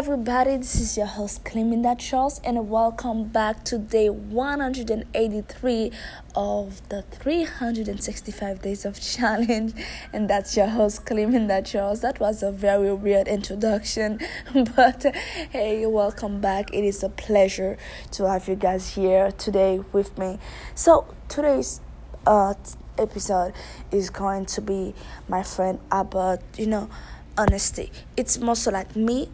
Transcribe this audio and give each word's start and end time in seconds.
everybody, 0.00 0.56
this 0.56 0.80
is 0.80 0.96
your 0.96 1.04
host 1.04 1.44
Cleminda 1.44 1.94
Charles, 1.98 2.40
and 2.42 2.70
welcome 2.70 3.24
back 3.24 3.62
to 3.64 3.76
day 3.76 4.08
183 4.08 5.92
of 6.34 6.88
the 6.88 7.02
365 7.02 8.62
days 8.62 8.86
of 8.86 8.98
challenge. 8.98 9.74
And 10.10 10.30
that's 10.30 10.56
your 10.56 10.68
host 10.68 11.04
Cleminda 11.04 11.66
Charles. 11.66 12.00
That 12.00 12.18
was 12.18 12.42
a 12.42 12.50
very 12.50 12.94
weird 12.94 13.28
introduction, 13.28 14.20
but 14.74 15.14
hey, 15.50 15.84
welcome 15.84 16.40
back. 16.40 16.72
It 16.72 16.82
is 16.82 17.02
a 17.02 17.10
pleasure 17.10 17.76
to 18.12 18.26
have 18.26 18.48
you 18.48 18.54
guys 18.54 18.94
here 18.94 19.32
today 19.32 19.84
with 19.92 20.16
me. 20.16 20.38
So, 20.74 21.14
today's 21.28 21.82
uh, 22.26 22.54
episode 22.96 23.52
is 23.92 24.08
going 24.08 24.46
to 24.46 24.62
be 24.62 24.94
my 25.28 25.42
friend 25.42 25.78
about, 25.92 26.40
you 26.56 26.68
know, 26.68 26.88
honesty. 27.36 27.92
It's 28.16 28.38
mostly 28.38 28.72
like 28.72 28.96
me 28.96 29.28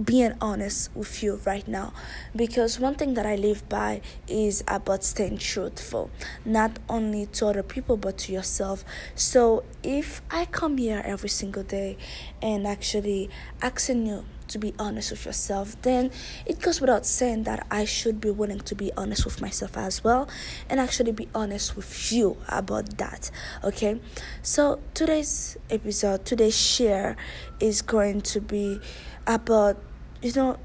being 0.00 0.32
honest 0.40 0.94
with 0.94 1.22
you 1.22 1.40
right 1.44 1.66
now 1.68 1.92
because 2.34 2.80
one 2.80 2.94
thing 2.94 3.14
that 3.14 3.26
I 3.26 3.36
live 3.36 3.68
by 3.68 4.00
is 4.26 4.64
about 4.66 5.04
staying 5.04 5.38
truthful, 5.38 6.10
not 6.44 6.78
only 6.88 7.26
to 7.26 7.46
other 7.46 7.62
people 7.62 7.96
but 7.96 8.18
to 8.18 8.32
yourself. 8.32 8.84
So 9.14 9.64
if 9.82 10.22
I 10.30 10.46
come 10.46 10.78
here 10.78 11.02
every 11.04 11.28
single 11.28 11.62
day 11.62 11.98
and 12.40 12.66
actually 12.66 13.28
asking 13.60 14.06
you 14.06 14.24
to 14.48 14.58
be 14.58 14.74
honest 14.78 15.10
with 15.10 15.24
yourself, 15.24 15.80
then 15.82 16.10
it 16.44 16.60
goes 16.60 16.80
without 16.80 17.06
saying 17.06 17.44
that 17.44 17.66
I 17.70 17.84
should 17.84 18.20
be 18.20 18.30
willing 18.30 18.60
to 18.60 18.74
be 18.74 18.92
honest 18.96 19.24
with 19.24 19.40
myself 19.40 19.76
as 19.76 20.04
well 20.04 20.28
and 20.68 20.78
actually 20.78 21.12
be 21.12 21.28
honest 21.34 21.74
with 21.76 22.12
you 22.12 22.36
about 22.48 22.98
that. 22.98 23.30
Okay, 23.64 24.00
so 24.42 24.80
today's 24.94 25.56
episode, 25.70 26.24
today's 26.24 26.58
share 26.58 27.16
is 27.60 27.82
going 27.82 28.20
to 28.22 28.40
be 28.40 28.80
about 29.26 29.78
you 30.22 30.32
know 30.34 30.56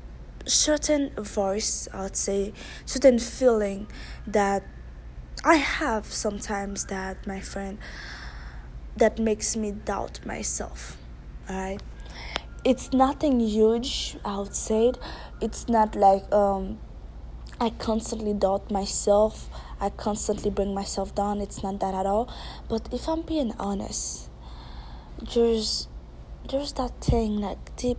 certain 0.45 1.09
voice 1.15 1.87
i'd 1.93 2.15
say 2.15 2.53
certain 2.85 3.19
feeling 3.19 3.87
that 4.25 4.63
i 5.43 5.55
have 5.55 6.05
sometimes 6.05 6.85
that 6.85 7.25
my 7.27 7.39
friend 7.39 7.77
that 8.95 9.19
makes 9.19 9.55
me 9.55 9.71
doubt 9.71 10.19
myself 10.25 10.97
right 11.49 11.79
it's 12.63 12.93
nothing 12.93 13.39
huge 13.39 14.17
i 14.25 14.37
would 14.37 14.55
say. 14.55 14.91
It's 15.39 15.67
not 15.69 15.95
like 15.95 16.31
um 16.33 16.79
i 17.59 17.69
constantly 17.69 18.33
doubt 18.33 18.71
myself. 18.71 19.49
I 19.79 19.89
constantly 19.91 20.49
bring 20.49 20.73
myself 20.73 21.13
down. 21.13 21.39
It's 21.39 21.61
not 21.61 21.79
that 21.81 21.93
at 21.93 22.05
all. 22.07 22.27
But 22.67 22.89
if 22.91 23.07
i'm 23.07 23.21
being 23.21 23.53
honest 23.59 24.29
there's 25.33 25.87
there's 26.49 26.73
that 26.73 26.99
thing 27.01 27.37
like 27.37 27.75
deep 27.75 27.97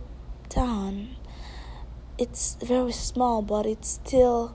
down 0.49 1.15
it's 2.19 2.57
very 2.61 2.91
small 2.91 3.41
but 3.41 3.65
it's 3.65 3.87
still 3.87 4.53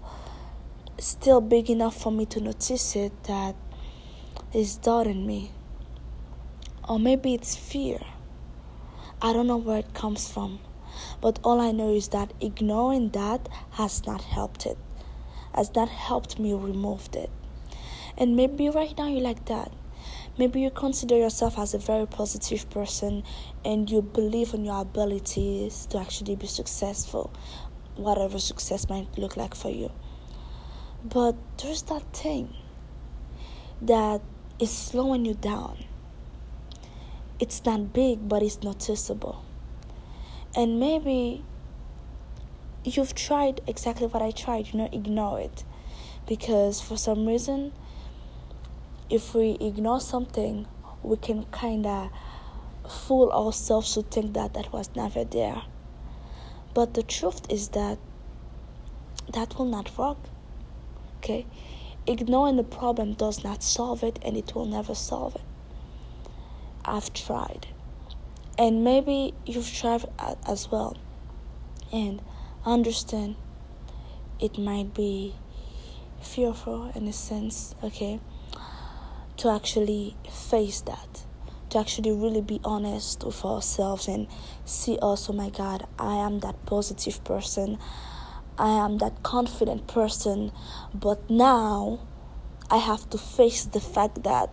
still 0.99 1.41
big 1.41 1.71
enough 1.71 1.97
for 1.97 2.13
me 2.13 2.27
to 2.27 2.39
notice 2.39 2.95
it 2.95 3.25
that 3.25 3.57
is 4.53 4.77
doubting 4.77 5.27
me. 5.27 5.51
Or 6.87 7.01
maybe 7.01 7.33
it's 7.33 7.57
fear. 7.57 7.99
I 9.23 9.33
don't 9.33 9.47
know 9.47 9.57
where 9.57 9.79
it 9.79 9.95
comes 9.95 10.31
from 10.31 10.61
but 11.21 11.41
all 11.43 11.61
i 11.61 11.73
know 11.73 11.93
is 11.93 12.09
that 12.09 12.33
ignoring 12.41 13.09
that 13.09 13.49
has 13.73 14.07
not 14.07 14.21
helped 14.21 14.65
it 14.65 14.79
has 15.55 15.75
not 15.75 15.89
helped 15.89 16.39
me 16.39 16.53
remove 16.53 17.09
it. 17.15 17.31
And 18.19 18.37
maybe 18.37 18.69
right 18.69 18.97
now 18.99 19.09
you're 19.09 19.23
like 19.23 19.47
that 19.47 19.73
Maybe 20.37 20.61
you 20.61 20.71
consider 20.71 21.17
yourself 21.17 21.59
as 21.59 21.75
a 21.75 21.79
very 21.79 22.07
positive 22.07 22.69
person 22.69 23.23
and 23.65 23.89
you 23.89 24.03
believe 24.03 24.53
in 24.53 24.65
your 24.65 24.81
abilities 24.81 25.87
to 25.87 25.99
actually 25.99 26.35
be 26.35 26.49
successful, 26.49 27.33
whatever 27.95 28.41
success 28.41 28.89
might 28.89 29.17
look 29.17 29.37
like 29.37 29.55
for 29.55 29.71
you. 29.71 29.93
But 31.05 31.37
there's 31.59 31.83
that 31.83 32.03
thing 32.13 32.53
that 33.81 34.23
is 34.59 34.73
slowing 34.73 35.25
you 35.25 35.35
down. 35.35 35.85
It's 37.39 37.65
not 37.65 37.93
big, 37.93 38.29
but 38.29 38.43
it's 38.43 38.61
noticeable. 38.63 39.45
And 40.57 40.81
maybe 40.81 41.45
you've 42.85 43.15
tried 43.15 43.61
exactly 43.69 44.09
what 44.09 44.23
I 44.23 44.33
tried, 44.33 44.73
you 44.73 44.79
know, 44.79 44.89
ignore 44.93 45.41
it. 45.41 45.65
Because 46.27 46.81
for 46.81 46.97
some 46.97 47.27
reason, 47.27 47.73
if 49.11 49.35
we 49.35 49.57
ignore 49.61 50.01
something, 50.01 50.67
we 51.03 51.17
can 51.17 51.45
kind 51.47 51.87
of 51.87 52.11
fool 52.89 53.31
ourselves 53.33 53.95
to 53.95 54.03
think 54.03 54.35
that 54.35 54.55
that 54.55 54.73
was 54.73 54.91
never 54.95 55.25
there. 55.25 55.63
But 56.75 56.95
the 56.95 57.03
truth 57.03 57.43
is 57.49 57.69
that 57.69 57.99
that 59.33 59.59
will 59.59 59.67
not 59.67 59.97
work. 59.97 60.19
Okay? 61.19 61.47
Ignoring 62.07 62.57
the 62.57 62.65
problem 62.65 63.15
does 63.15 63.45
not 63.45 63.63
solve 63.63 64.03
it 64.03 64.19
and 64.23 64.37
it 64.37 64.55
will 64.55 64.67
never 64.67 64.95
solve 64.95 65.37
it. 65.37 65.43
I've 66.85 67.13
tried. 67.13 67.69
And 68.59 68.85
maybe 68.85 69.35
you've 69.47 69.73
tried 69.73 70.05
as 70.47 70.71
well. 70.71 70.97
And 71.93 72.21
understand 72.67 73.37
it 74.41 74.59
might 74.59 74.95
be 74.95 75.35
fearful 76.21 76.91
in 76.95 77.07
a 77.07 77.13
sense, 77.13 77.75
okay? 77.83 78.21
To 79.39 79.51
actually 79.51 80.17
face 80.31 80.81
that, 80.83 81.25
to 81.71 81.79
actually 81.79 82.13
really 82.13 82.41
be 82.41 82.61
honest 82.65 83.25
with 83.25 83.45
ourselves 83.45 84.09
and 84.09 84.29
see 84.65 84.99
us, 85.03 85.29
oh 85.29 85.33
my 85.33 85.51
God, 85.51 85.87
I 85.99 86.15
am 86.15 86.41
that 86.41 86.65
positive 86.67 87.23
person, 87.25 87.79
I 88.59 88.71
am 88.85 88.99
that 88.99 89.23
confident 89.23 89.87
person, 89.89 90.53
but 90.95 91.29
now 91.29 92.01
I 92.71 92.79
have 92.79 93.11
to 93.11 93.19
face 93.19 93.65
the 93.65 93.81
fact 93.81 94.23
that 94.23 94.51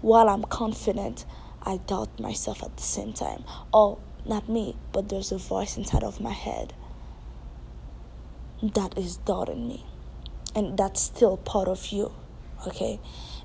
while 0.00 0.28
I'm 0.28 0.42
confident, 0.44 1.24
I 1.62 1.76
doubt 1.76 2.18
myself 2.18 2.62
at 2.62 2.76
the 2.76 2.82
same 2.82 3.12
time. 3.12 3.44
Oh, 3.72 3.98
not 4.26 4.48
me, 4.48 4.76
but 4.92 5.08
there's 5.08 5.30
a 5.30 5.38
voice 5.38 5.76
inside 5.76 6.02
of 6.02 6.20
my 6.20 6.32
head 6.32 6.74
that 8.62 8.98
is 8.98 9.16
doubting 9.18 9.68
me. 9.68 9.84
And 10.54 10.76
that's 10.76 11.00
still 11.00 11.36
part 11.36 11.68
of 11.68 11.86
you, 11.92 12.12
okay? 12.66 13.00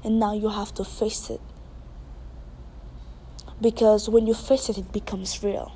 And 0.07 0.22
now 0.22 0.31
you 0.31 0.47
have 0.47 0.73
to 0.73 0.85
face 0.85 1.29
it. 1.29 1.41
Because 3.59 4.07
when 4.07 4.25
you 4.25 4.34
face 4.34 4.69
it, 4.69 4.78
it 4.78 4.94
becomes 4.94 5.44
real. 5.44 5.73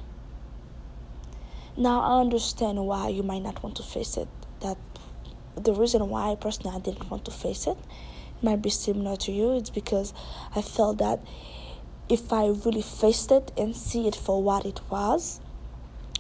Now 1.76 2.00
I 2.00 2.22
understand 2.22 2.80
why 2.86 3.10
you 3.10 3.24
might 3.24 3.42
not 3.42 3.62
want 3.62 3.76
to 3.76 3.84
face 3.84 4.16
it. 4.16 4.30
That 4.62 4.78
the 5.62 5.74
reason 5.74 6.08
why 6.08 6.38
personally 6.40 6.78
I 6.78 6.80
didn't 6.80 7.12
want 7.12 7.26
to 7.26 7.32
face 7.32 7.68
it 7.68 7.78
might 8.42 8.62
be 8.62 8.70
similar 8.70 9.18
to 9.18 9.34
you. 9.34 9.52
It's 9.58 9.70
because 9.70 10.14
I 10.56 10.62
felt 10.62 11.00
that 11.00 11.22
if 12.08 12.32
I 12.32 12.48
really 12.48 12.82
faced 12.82 13.34
it 13.34 13.52
and 13.58 13.76
see 13.76 14.08
it 14.08 14.16
for 14.16 14.42
what 14.42 14.66
it 14.66 14.80
was, 14.90 15.42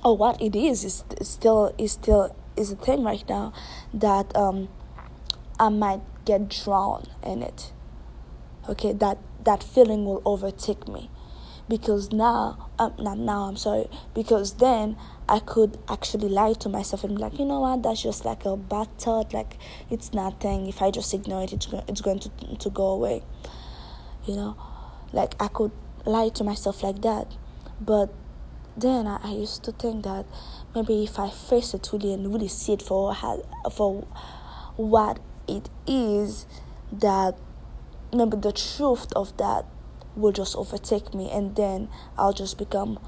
or 0.03 0.17
what 0.17 0.41
it 0.41 0.53
is, 0.53 0.83
is 0.83 1.05
still 1.21 1.73
is 1.77 1.93
still 1.93 2.35
is 2.57 2.73
a 2.73 2.75
thing 2.75 3.05
right 3.05 3.23
now 3.29 3.53
that 3.93 4.35
um, 4.35 4.67
I 5.57 5.69
might 5.69 6.01
get 6.25 6.49
drawn 6.49 7.05
in 7.23 7.41
it 7.41 7.71
okay 8.69 8.93
that 8.93 9.17
that 9.43 9.63
feeling 9.63 10.05
will 10.05 10.21
overtake 10.25 10.87
me. 10.87 11.09
Because 11.69 12.11
now 12.11 12.69
um, 12.79 12.93
not 12.99 13.17
now 13.17 13.43
i'm 13.43 13.57
sorry. 13.57 13.87
Because 14.13 14.53
then 14.53 14.97
i 15.29 15.39
could 15.39 15.77
actually 15.87 16.27
lie 16.27 16.53
to 16.53 16.69
myself 16.69 17.03
and 17.03 17.15
be 17.15 17.21
like 17.21 17.39
you 17.39 17.45
know 17.45 17.61
what? 17.61 17.83
That's 17.83 18.01
just 18.03 18.25
like 18.25 18.45
a 18.45 18.57
bad 18.57 18.87
thought. 18.97 19.33
Like 19.33 19.57
it's 19.89 20.13
nothing. 20.13 20.67
If 20.67 20.81
i 20.81 20.91
just 20.91 21.13
ignore 21.13 21.43
it 21.43 21.53
it's, 21.53 21.67
it's 21.87 22.01
going 22.01 22.19
to, 22.19 22.29
to 22.57 22.69
go 22.69 22.87
away. 22.87 23.23
You 24.25 24.35
know? 24.35 24.57
Like 25.13 25.33
i 25.39 25.47
could 25.47 25.71
lie 26.05 26.29
to 26.29 26.43
myself 26.43 26.83
like 26.83 27.01
that. 27.01 27.27
But 27.79 28.13
then 28.77 29.07
I, 29.07 29.19
I 29.23 29.31
used 29.31 29.63
to 29.65 29.71
think 29.71 30.03
that 30.05 30.25
maybe 30.73 31.03
if 31.03 31.19
i 31.19 31.29
face 31.29 31.73
it 31.73 31.89
really 31.91 32.13
and 32.13 32.33
really 32.33 32.47
see 32.47 32.73
it 32.73 32.81
for 32.81 33.13
for 33.71 34.07
what 34.77 35.19
it 35.47 35.69
is 35.85 36.45
that 36.91 37.35
maybe 38.13 38.37
the 38.37 38.51
truth 38.51 39.11
of 39.13 39.35
that 39.37 39.65
will 40.15 40.31
just 40.31 40.55
overtake 40.55 41.13
me 41.13 41.29
and 41.31 41.55
then 41.55 41.89
I'll 42.17 42.33
just 42.33 42.57
become 42.57 42.99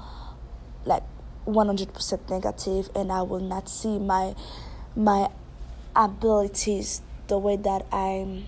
like 0.84 1.02
100% 1.46 2.30
negative 2.30 2.90
and 2.94 3.12
I 3.12 3.22
will 3.22 3.40
not 3.40 3.68
see 3.68 3.98
my 3.98 4.34
my 4.96 5.28
abilities 5.94 7.02
the 7.26 7.38
way 7.38 7.56
that 7.56 7.86
I'm 7.92 8.44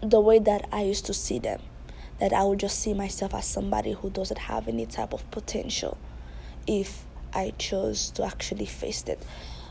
the 0.00 0.20
way 0.20 0.38
that 0.38 0.68
I 0.72 0.82
used 0.82 1.06
to 1.06 1.14
see 1.14 1.38
them. 1.38 1.60
That 2.20 2.32
I 2.32 2.42
will 2.42 2.56
just 2.56 2.80
see 2.80 2.94
myself 2.94 3.34
as 3.34 3.46
somebody 3.46 3.92
who 3.92 4.10
doesn't 4.10 4.38
have 4.38 4.66
any 4.66 4.86
type 4.86 5.12
of 5.12 5.28
potential 5.30 5.96
if 6.66 7.04
I 7.32 7.52
chose 7.58 8.10
to 8.12 8.24
actually 8.24 8.66
face 8.66 9.04
it. 9.04 9.22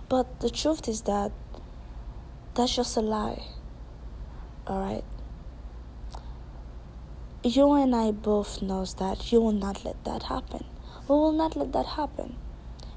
But 0.07 0.39
the 0.39 0.49
truth 0.49 0.87
is 0.87 1.01
that 1.01 1.31
that's 2.57 2.75
just 2.75 2.97
a 2.97 3.01
lie 3.01 3.43
all 4.65 4.81
right 4.81 5.03
you 7.43 7.73
and 7.73 7.95
I 7.95 8.11
both 8.11 8.61
knows 8.61 8.95
that 8.95 9.31
you 9.31 9.41
will 9.41 9.51
not 9.51 9.85
let 9.85 10.03
that 10.05 10.23
happen. 10.23 10.65
We 11.07 11.15
will 11.15 11.31
not 11.31 11.55
let 11.55 11.73
that 11.73 11.85
happen 11.85 12.35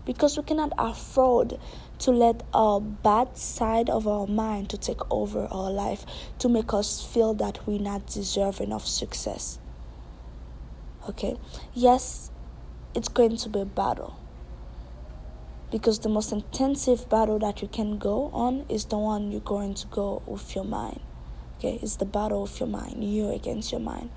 because 0.05 0.37
we 0.37 0.43
cannot 0.43 0.73
afford 0.79 1.59
to 2.01 2.11
let 2.11 2.43
a 2.55 2.81
bad 2.81 3.37
side 3.37 3.91
of 3.91 4.09
our 4.09 4.27
mind 4.27 4.71
to 4.71 4.79
take 4.79 5.01
over 5.11 5.47
our 5.51 5.71
life 5.71 6.05
to 6.39 6.49
make 6.49 6.73
us 6.73 7.05
feel 7.05 7.35
that 7.35 7.67
we're 7.67 7.81
not 7.81 8.07
deserving 8.07 8.73
of 8.73 8.87
success. 8.87 9.59
Okay? 11.09 11.37
Yes 11.75 12.31
it's 12.95 13.09
going 13.09 13.37
to 13.37 13.49
be 13.49 13.61
a 13.61 13.65
battle 13.65 14.17
because 15.71 16.01
the 16.01 16.09
most 16.09 16.33
intensive 16.33 17.09
battle 17.09 17.39
that 17.39 17.63
you 17.63 17.69
can 17.69 17.99
go 17.99 18.29
on 18.33 18.67
is 18.69 18.87
the 18.87 18.99
one 18.99 19.31
you're 19.31 19.41
going 19.41 19.75
to 19.75 19.87
go 19.87 20.21
with 20.27 20.55
your 20.57 20.65
mind. 20.65 21.01
Okay? 21.59 21.79
It's 21.81 21.97
the 21.97 22.05
battle 22.05 22.43
of 22.43 22.59
your 22.59 22.69
mind 22.69 23.05
you 23.05 23.31
against 23.31 23.71
your 23.71 23.81
mind 23.81 24.11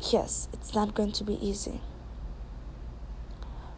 yes 0.00 0.48
it's 0.52 0.74
not 0.74 0.94
going 0.94 1.12
to 1.12 1.24
be 1.24 1.34
easy. 1.46 1.80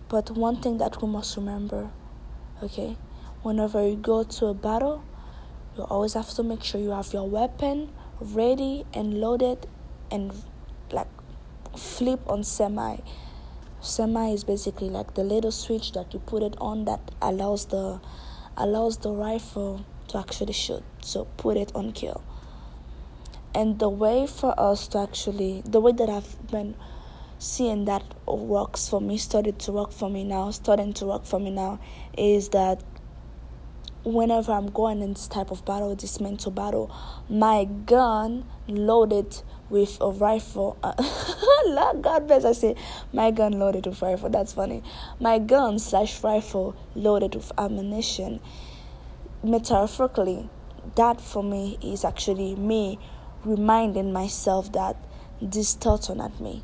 But 0.09 0.31
one 0.31 0.57
thing 0.63 0.79
that 0.79 1.03
we 1.03 1.09
must 1.09 1.37
remember 1.37 1.91
okay? 2.63 2.97
Whenever 3.43 3.87
you 3.87 3.97
go 3.97 4.25
to 4.25 4.47
a 4.47 4.55
battle 4.55 5.05
you 5.77 5.85
always 5.85 6.15
have 6.15 6.29
to 6.31 6.43
make 6.43 6.65
sure 6.65 6.81
you 6.81 6.91
have 6.91 7.13
your 7.13 7.29
weapon 7.29 7.91
ready 8.21 8.85
and 8.93 9.21
loaded 9.21 9.67
and 10.11 10.33
like 10.91 11.09
flip 11.77 12.21
on 12.27 12.43
semi. 12.43 12.99
Semi 13.81 14.33
is 14.33 14.43
basically 14.43 14.91
like 14.91 15.15
the 15.15 15.23
little 15.23 15.53
switch 15.53 15.93
that 15.93 16.13
you 16.13 16.19
put 16.21 16.43
it 16.43 16.57
on 16.61 16.85
that 16.87 17.01
allows 17.23 17.67
the 17.67 18.01
allows 18.57 18.99
the 18.99 19.13
rifle 19.13 19.85
to 20.09 20.19
actually 20.19 20.53
shoot. 20.53 20.83
So 21.01 21.27
put 21.37 21.57
it 21.57 21.71
on 21.75 21.93
kill 21.93 22.23
and 23.55 23.79
the 23.79 23.89
way 23.89 24.27
for 24.27 24.59
us 24.59 24.89
to 24.89 24.99
actually 24.99 25.63
the 25.65 25.81
way 25.81 25.93
that 25.93 26.09
i've 26.09 26.51
been 26.51 26.75
seeing 27.39 27.85
that 27.85 28.03
works 28.27 28.89
for 28.89 29.01
me 29.01 29.17
started 29.17 29.59
to 29.59 29.73
work 29.73 29.93
for 29.93 30.11
me 30.11 30.25
now 30.25 30.51
starting 30.51 30.93
to 30.93 31.07
work 31.07 31.25
for 31.25 31.39
me 31.39 31.51
now 31.51 31.79
is 32.17 32.49
that 32.51 32.83
whenever 34.05 34.53
i'm 34.53 34.71
going 34.71 35.01
in 35.03 35.13
this 35.13 35.29
type 35.29 35.51
of 35.51 35.65
battle 35.65 35.95
this 35.95 36.21
mental 36.21 36.51
battle 36.51 36.95
my 37.29 37.65
gun 37.65 38.45
loaded 38.67 39.43
with 39.71 39.99
a 40.01 40.11
rifle. 40.11 40.77
God 40.83 42.27
bless, 42.27 42.45
I 42.45 42.53
say, 42.53 42.75
my 43.13 43.31
gun 43.31 43.53
loaded 43.53 43.87
with 43.87 44.01
rifle. 44.03 44.31
That's 44.31 44.53
funny. 44.53 44.83
My 45.21 45.39
gun 45.39 45.79
slash 45.79 46.23
rifle 46.23 46.77
loaded 46.95 47.35
with 47.35 47.53
ammunition. 47.59 48.41
Metaphorically, 49.43 50.49
that 50.97 51.21
for 51.21 51.43
me 51.43 51.79
is 51.83 52.05
actually 52.05 52.55
me 52.57 52.99
reminding 53.49 54.13
myself 54.13 54.73
that 54.73 54.97
these 55.41 55.75
thoughts 55.75 56.11
are 56.11 56.17
not 56.17 56.41
me. 56.41 56.63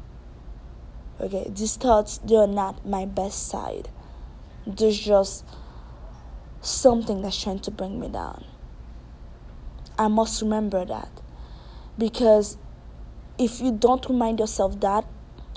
Okay, 1.21 1.47
these 1.49 1.77
thoughts, 1.77 2.19
they're 2.19 2.47
not 2.47 2.87
my 2.87 3.05
best 3.05 3.49
side. 3.49 3.89
There's 4.67 4.99
just 4.99 5.45
something 6.61 7.23
that's 7.23 7.41
trying 7.41 7.61
to 7.61 7.71
bring 7.71 8.01
me 8.01 8.09
down. 8.09 8.45
I 9.99 10.09
must 10.09 10.43
remember 10.43 10.85
that 10.85 11.09
because 11.97 12.57
if 13.39 13.61
you 13.61 13.71
don't 13.71 14.05
remind 14.09 14.41
yourself 14.41 14.81
that 14.81 15.05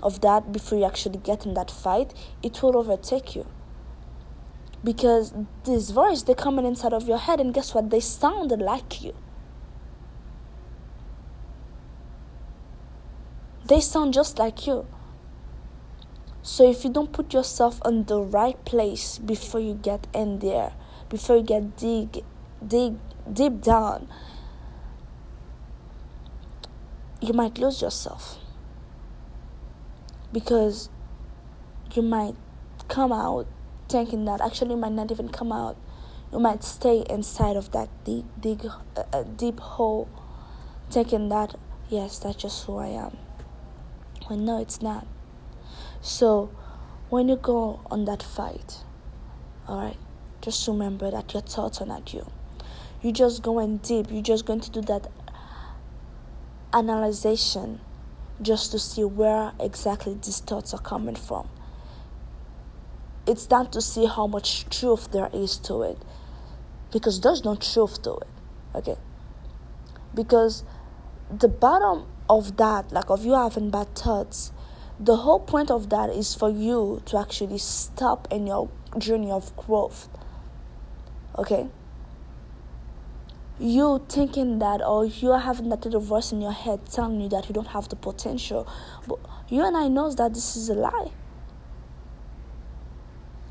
of 0.03 0.21
that 0.21 0.51
before 0.51 0.77
you 0.77 0.85
actually 0.85 1.18
get 1.18 1.45
in 1.45 1.56
that 1.56 1.71
fight, 1.71 2.13
it 2.44 2.62
will 2.62 2.77
overtake 2.77 3.35
you. 3.35 3.47
Because 4.83 5.33
this 5.63 5.89
voice 5.89 6.21
they 6.23 6.35
coming 6.35 6.65
inside 6.65 6.94
of 6.94 7.07
your 7.07 7.18
head 7.18 7.39
and 7.39 7.51
guess 7.53 7.73
what? 7.73 7.89
They 7.89 8.00
sounded 8.00 8.62
like 8.62 9.01
you. 9.01 9.15
They 13.67 13.81
sound 13.81 14.13
just 14.13 14.39
like 14.39 14.65
you. 14.65 14.85
So 16.41 16.69
if 16.69 16.85
you 16.85 16.89
don't 16.89 17.11
put 17.11 17.33
yourself 17.33 17.81
in 17.85 18.05
the 18.05 18.21
right 18.21 18.63
place 18.63 19.17
before 19.17 19.59
you 19.59 19.73
get 19.73 20.07
in 20.13 20.39
there, 20.39 20.71
before 21.09 21.37
you 21.37 21.43
get 21.43 21.75
dig 21.75 22.23
dig 22.65 22.95
deep 23.31 23.61
down, 23.61 24.07
you 27.19 27.33
might 27.33 27.57
lose 27.57 27.81
yourself. 27.81 28.37
Because 30.31 30.89
you 31.93 32.01
might 32.01 32.35
come 32.87 33.11
out 33.11 33.47
thinking 33.89 34.23
that 34.25 34.39
actually 34.39 34.71
you 34.71 34.77
might 34.77 34.93
not 34.93 35.11
even 35.11 35.27
come 35.27 35.51
out. 35.51 35.75
You 36.31 36.39
might 36.39 36.63
stay 36.63 37.03
inside 37.09 37.57
of 37.57 37.71
that 37.71 37.89
deep 38.05 38.25
deep 38.39 38.61
uh, 38.63 39.03
uh, 39.11 39.23
deep 39.23 39.59
hole 39.59 40.07
thinking 40.89 41.27
that 41.29 41.55
yes 41.89 42.19
that's 42.19 42.37
just 42.37 42.65
who 42.65 42.77
i 42.77 42.87
am 42.87 43.26
when 44.27 44.45
no 44.45 44.62
it's 44.62 44.81
not 44.81 45.06
so 46.01 46.50
when 47.09 47.27
you 47.27 47.35
go 47.35 47.81
on 47.89 48.06
that 48.06 48.21
fight 48.21 48.83
all 49.68 49.81
right 49.81 49.97
just 50.41 50.68
remember 50.68 51.09
that 51.12 51.33
your 51.33 51.41
thoughts 51.41 51.81
are 51.81 51.88
not 51.88 52.13
you 52.13 52.25
you're 53.01 53.13
just 53.13 53.41
going 53.41 53.77
deep 53.77 54.07
you're 54.09 54.21
just 54.21 54.45
going 54.45 54.59
to 54.59 54.71
do 54.71 54.81
that 54.81 55.07
analyzation 56.74 57.79
just 58.41 58.71
to 58.71 58.79
see 58.79 59.03
where 59.03 59.51
exactly 59.59 60.13
these 60.13 60.39
thoughts 60.39 60.73
are 60.73 60.81
coming 60.81 61.15
from. 61.15 61.50
It's 63.25 63.50
not 63.50 63.73
to 63.73 63.81
see 63.81 64.06
how 64.06 64.27
much 64.27 64.69
truth 64.69 65.12
there 65.12 65.30
is 65.33 65.57
to 65.59 65.81
it, 65.81 65.97
because 66.91 67.19
there's 67.19 67.44
no 67.44 67.56
truth 67.56 68.01
to 68.03 68.15
it. 68.18 68.27
Okay? 68.75 68.95
Because 70.13 70.63
the 71.30 71.47
bottom 71.47 72.06
of 72.29 72.57
that, 72.57 72.91
like 72.91 73.09
of 73.09 73.25
you 73.25 73.33
having 73.33 73.69
bad 73.69 73.95
thoughts, 73.95 74.51
the 75.00 75.18
whole 75.18 75.39
point 75.39 75.69
of 75.69 75.89
that 75.89 76.09
is 76.09 76.33
for 76.33 76.50
you 76.50 77.01
to 77.06 77.18
actually 77.18 77.57
stop 77.57 78.27
in 78.31 78.47
your 78.47 78.69
journey 78.97 79.31
of 79.31 79.56
growth. 79.56 80.09
Okay? 81.38 81.68
you 83.59 84.06
thinking 84.07 84.59
that 84.59 84.81
or 84.81 85.06
you're 85.06 85.39
having 85.39 85.69
that 85.69 85.83
little 85.83 86.00
voice 86.00 86.31
in 86.31 86.41
your 86.41 86.51
head 86.51 86.79
telling 86.85 87.19
you 87.19 87.27
that 87.27 87.47
you 87.47 87.53
don't 87.53 87.68
have 87.68 87.89
the 87.89 87.95
potential 87.95 88.68
but 89.07 89.18
you 89.50 89.65
and 89.65 89.75
i 89.75 89.88
knows 89.88 90.15
that 90.15 90.31
this 90.33 90.56
is 90.56 90.69
a 90.69 90.75
lie 90.75 91.09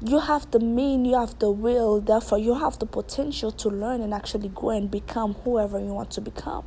you 0.00 0.20
have 0.20 0.48
the 0.52 0.60
mean 0.60 1.04
you 1.04 1.18
have 1.18 1.36
the 1.40 1.50
will 1.50 2.00
therefore 2.00 2.38
you 2.38 2.54
have 2.54 2.78
the 2.78 2.86
potential 2.86 3.50
to 3.50 3.68
learn 3.68 4.00
and 4.00 4.14
actually 4.14 4.48
grow 4.48 4.70
and 4.70 4.90
become 4.92 5.34
whoever 5.42 5.80
you 5.80 5.92
want 5.92 6.10
to 6.10 6.20
become 6.20 6.64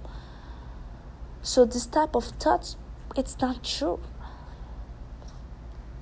so 1.41 1.65
this 1.65 1.85
type 1.85 2.15
of 2.15 2.25
thoughts 2.25 2.75
it's 3.15 3.39
not 3.39 3.63
true. 3.63 3.99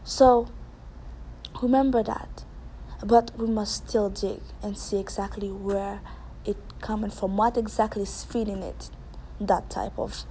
So 0.03 0.47
remember 1.61 2.03
that. 2.03 2.43
But 3.03 3.31
we 3.37 3.47
must 3.47 3.87
still 3.87 4.09
dig 4.09 4.41
and 4.63 4.77
see 4.77 4.97
exactly 4.99 5.51
where 5.51 6.01
it 6.45 6.57
coming 6.81 7.11
from 7.11 7.37
what 7.37 7.57
exactly 7.57 8.03
is 8.03 8.23
feeding 8.23 8.63
it 8.63 8.89
that 9.39 9.69
type 9.69 9.97
of 9.99 10.23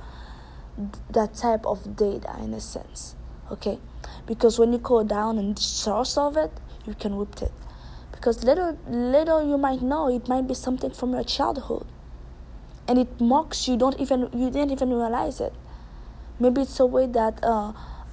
that 1.11 1.35
type 1.35 1.65
of 1.65 1.97
data 1.97 2.35
in 2.43 2.53
a 2.53 2.61
sense 2.61 3.15
okay? 3.51 3.79
Because 4.27 4.59
when 4.59 4.73
you 4.73 4.79
go 4.79 5.05
down 5.05 5.39
and 5.39 5.59
source 5.59 6.19
of 6.19 6.37
it 6.37 6.51
you 6.85 6.95
can 6.95 7.17
whip 7.17 7.41
it. 7.41 7.53
Because 8.11 8.43
little 8.43 8.79
little 8.89 9.47
you 9.47 9.57
might 9.59 9.81
know 9.81 10.09
it 10.09 10.29
might 10.29 10.49
be 10.49 10.55
something 10.55 10.91
from 10.91 11.13
your 11.13 11.25
childhood 11.25 11.87
and 12.89 12.99
it 12.99 13.21
mocks 13.21 13.67
you 13.69 13.77
don't 13.77 13.99
even 13.99 14.29
you 14.33 14.51
didn't 14.51 14.71
even 14.71 14.91
realize 14.91 15.41
it. 15.41 15.53
Maybe 16.39 16.63
it's 16.63 16.79
a 16.79 16.87
way 16.87 17.07
that 17.07 17.43
uh, 17.43 17.73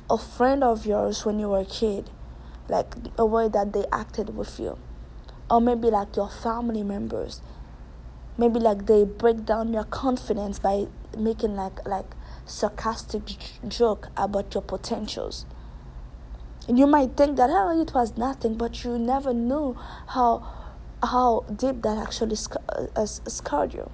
a 0.09 0.17
friend 0.17 0.63
of 0.63 0.85
yours 0.85 1.25
when 1.25 1.39
you 1.39 1.49
were 1.49 1.59
a 1.59 1.65
kid 1.65 2.09
like 2.69 2.95
a 3.17 3.25
way 3.25 3.47
that 3.49 3.73
they 3.73 3.85
acted 3.91 4.35
with 4.35 4.59
you. 4.59 4.77
Or 5.49 5.59
maybe 5.61 5.89
like 5.89 6.15
your 6.15 6.29
family 6.29 6.83
members. 6.83 7.41
Maybe 8.37 8.59
like 8.59 8.85
they 8.87 9.03
break 9.03 9.45
down 9.45 9.73
your 9.73 9.83
confidence 9.83 10.57
by 10.59 10.87
making 11.17 11.55
like 11.55 11.85
like 11.85 12.15
sarcastic 12.45 13.25
j- 13.25 13.37
joke 13.67 14.07
about 14.17 14.53
your 14.53 14.63
potentials. 14.63 15.45
And 16.67 16.79
you 16.79 16.87
might 16.87 17.15
think 17.17 17.35
that 17.37 17.49
oh 17.51 17.79
it 17.79 17.93
was 17.93 18.17
nothing 18.17 18.55
but 18.55 18.83
you 18.83 18.97
never 18.97 19.33
knew 19.33 19.77
how 20.07 20.31
how 21.03 21.41
deep 21.53 21.81
that 21.81 21.97
actually 21.97 22.37
sc- 22.37 22.55
uh, 22.95 23.05
scarred 23.05 23.73
you 23.73 23.91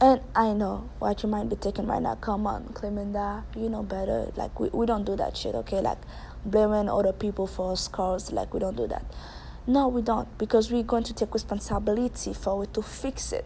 and 0.00 0.20
I 0.34 0.52
know 0.52 0.90
what 0.98 1.22
you 1.22 1.28
might 1.28 1.48
be 1.48 1.56
thinking 1.56 1.86
right 1.86 2.02
now. 2.02 2.16
Come 2.16 2.46
on, 2.46 2.70
claiming 2.74 3.12
that 3.12 3.44
you 3.56 3.68
know 3.68 3.82
better. 3.82 4.30
Like 4.36 4.58
we, 4.60 4.68
we 4.68 4.86
don't 4.86 5.04
do 5.04 5.16
that 5.16 5.36
shit, 5.36 5.54
okay? 5.54 5.80
Like 5.80 5.98
blaming 6.44 6.88
other 6.88 7.12
people 7.12 7.46
for 7.46 7.76
scars. 7.76 8.30
Like 8.32 8.52
we 8.52 8.60
don't 8.60 8.76
do 8.76 8.86
that. 8.88 9.04
No, 9.66 9.88
we 9.88 10.02
don't, 10.02 10.38
because 10.38 10.70
we're 10.70 10.84
going 10.84 11.02
to 11.04 11.14
take 11.14 11.34
responsibility 11.34 12.32
for 12.32 12.62
it 12.62 12.74
to 12.74 12.82
fix 12.82 13.32
it. 13.32 13.44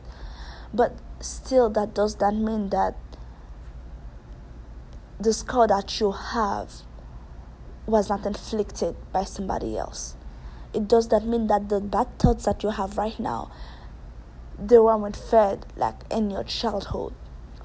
But 0.75 0.99
still, 1.21 1.71
that 1.71 1.95
does 1.95 2.16
that 2.16 2.35
mean 2.35 2.69
that 2.71 2.97
the 5.19 5.33
scar 5.33 5.66
that 5.69 5.99
you 6.00 6.12
have 6.12 6.83
was 7.87 8.09
not 8.09 8.26
inflicted 8.26 8.97
by 9.12 9.25
somebody 9.25 9.78
else. 9.78 10.14
It 10.73 10.88
does 10.88 11.09
that 11.09 11.25
mean 11.25 11.47
that 11.49 11.69
the 11.69 11.80
bad 11.80 12.19
thoughts 12.19 12.45
that 12.45 12.62
you 12.62 12.71
have 12.71 12.97
right 12.97 13.19
now, 13.19 13.50
they 14.61 14.79
weren't 14.79 15.17
fed 15.17 15.67
like 15.76 15.97
in 16.11 16.31
your 16.31 16.45
childhood 16.45 17.14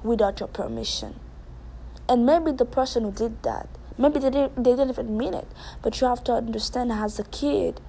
without 0.02 0.40
your 0.40 0.48
permission. 0.48 1.20
And 2.08 2.24
maybe 2.24 2.52
the 2.52 2.64
person 2.64 3.04
who 3.04 3.12
did 3.12 3.42
that, 3.42 3.68
maybe 3.98 4.18
they 4.18 4.30
didn't, 4.30 4.56
they 4.56 4.70
didn't 4.70 4.90
even 4.90 5.16
mean 5.16 5.34
it 5.34 5.48
but 5.82 6.00
you 6.00 6.06
have 6.06 6.22
to 6.24 6.32
understand 6.32 6.92
as 6.92 7.18
a 7.18 7.24
kid 7.24 7.80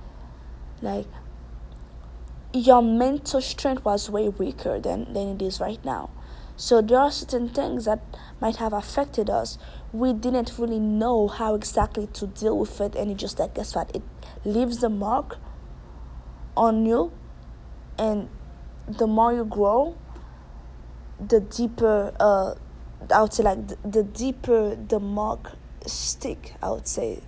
like 0.81 1.05
your 2.53 2.81
mental 2.81 3.41
strength 3.41 3.83
was 3.83 4.09
way 4.09 4.29
weaker 4.29 4.79
than, 4.79 5.11
than 5.13 5.27
it 5.35 5.41
is 5.41 5.59
right 5.59 5.83
now. 5.83 6.09
So 6.55 6.81
there 6.81 6.99
are 6.99 7.11
certain 7.11 7.49
things 7.49 7.85
that 7.85 7.99
might 8.41 8.55
have 8.55 8.73
affected 8.73 9.29
us. 9.29 9.57
We 9.91 10.13
didn't 10.13 10.53
really 10.57 10.79
know 10.79 11.27
how 11.27 11.55
exactly 11.55 12.07
to 12.13 12.27
deal 12.27 12.57
with 12.57 12.81
it 12.81 12.95
and 12.95 13.11
it 13.11 13.17
just 13.17 13.37
like 13.37 13.55
guess 13.55 13.75
what 13.75 13.95
it 13.95 14.01
leaves 14.43 14.81
a 14.81 14.89
mark 14.89 15.37
on 16.55 16.85
you. 16.85 17.11
And 17.99 18.29
the 18.87 19.07
more 19.07 19.33
you 19.33 19.45
grow 19.45 19.95
the 21.19 21.39
deeper 21.39 22.13
uh 22.19 22.55
I 23.13 23.21
would 23.21 23.33
say 23.33 23.43
like 23.43 23.67
the, 23.67 23.77
the 23.83 24.03
deeper 24.03 24.75
the 24.75 24.99
mark 24.99 25.51
stick 25.85 26.53
I 26.61 26.71
would 26.71 26.87
say 26.87 27.21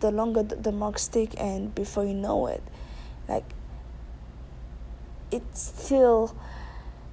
the 0.00 0.10
longer 0.10 0.42
the, 0.42 0.56
the 0.56 0.72
mark 0.72 0.98
stick 0.98 1.34
and 1.38 1.74
before 1.74 2.04
you 2.04 2.14
know 2.14 2.46
it 2.46 2.62
like 3.28 3.44
it's 5.30 5.60
still 5.60 6.36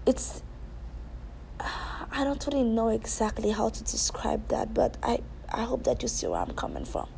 it's 0.06 0.42
I 1.60 2.24
don't 2.24 2.46
really 2.48 2.64
know 2.64 2.90
exactly 2.90 3.52
how 3.52 3.70
to 3.70 3.84
describe 3.84 4.48
that 4.50 4.74
but 4.74 4.98
I 5.04 5.20
I 5.50 5.64
hope 5.64 5.84
that 5.84 6.02
you 6.02 6.08
see 6.08 6.28
where 6.28 6.40
I'm 6.40 6.54
coming 6.54 6.86
from. 6.86 7.10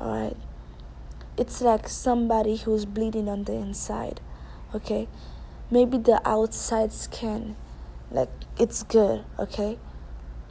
All 0.00 0.08
right 0.10 0.36
it's 1.36 1.60
like 1.60 1.88
somebody 1.88 2.56
who's 2.56 2.84
bleeding 2.84 3.28
on 3.28 3.44
the 3.44 3.52
inside 3.52 4.20
okay 4.74 5.08
maybe 5.70 5.98
the 5.98 6.20
outside 6.26 6.92
skin 6.92 7.56
like 8.10 8.30
it's 8.58 8.82
good 8.82 9.24
okay? 9.38 9.78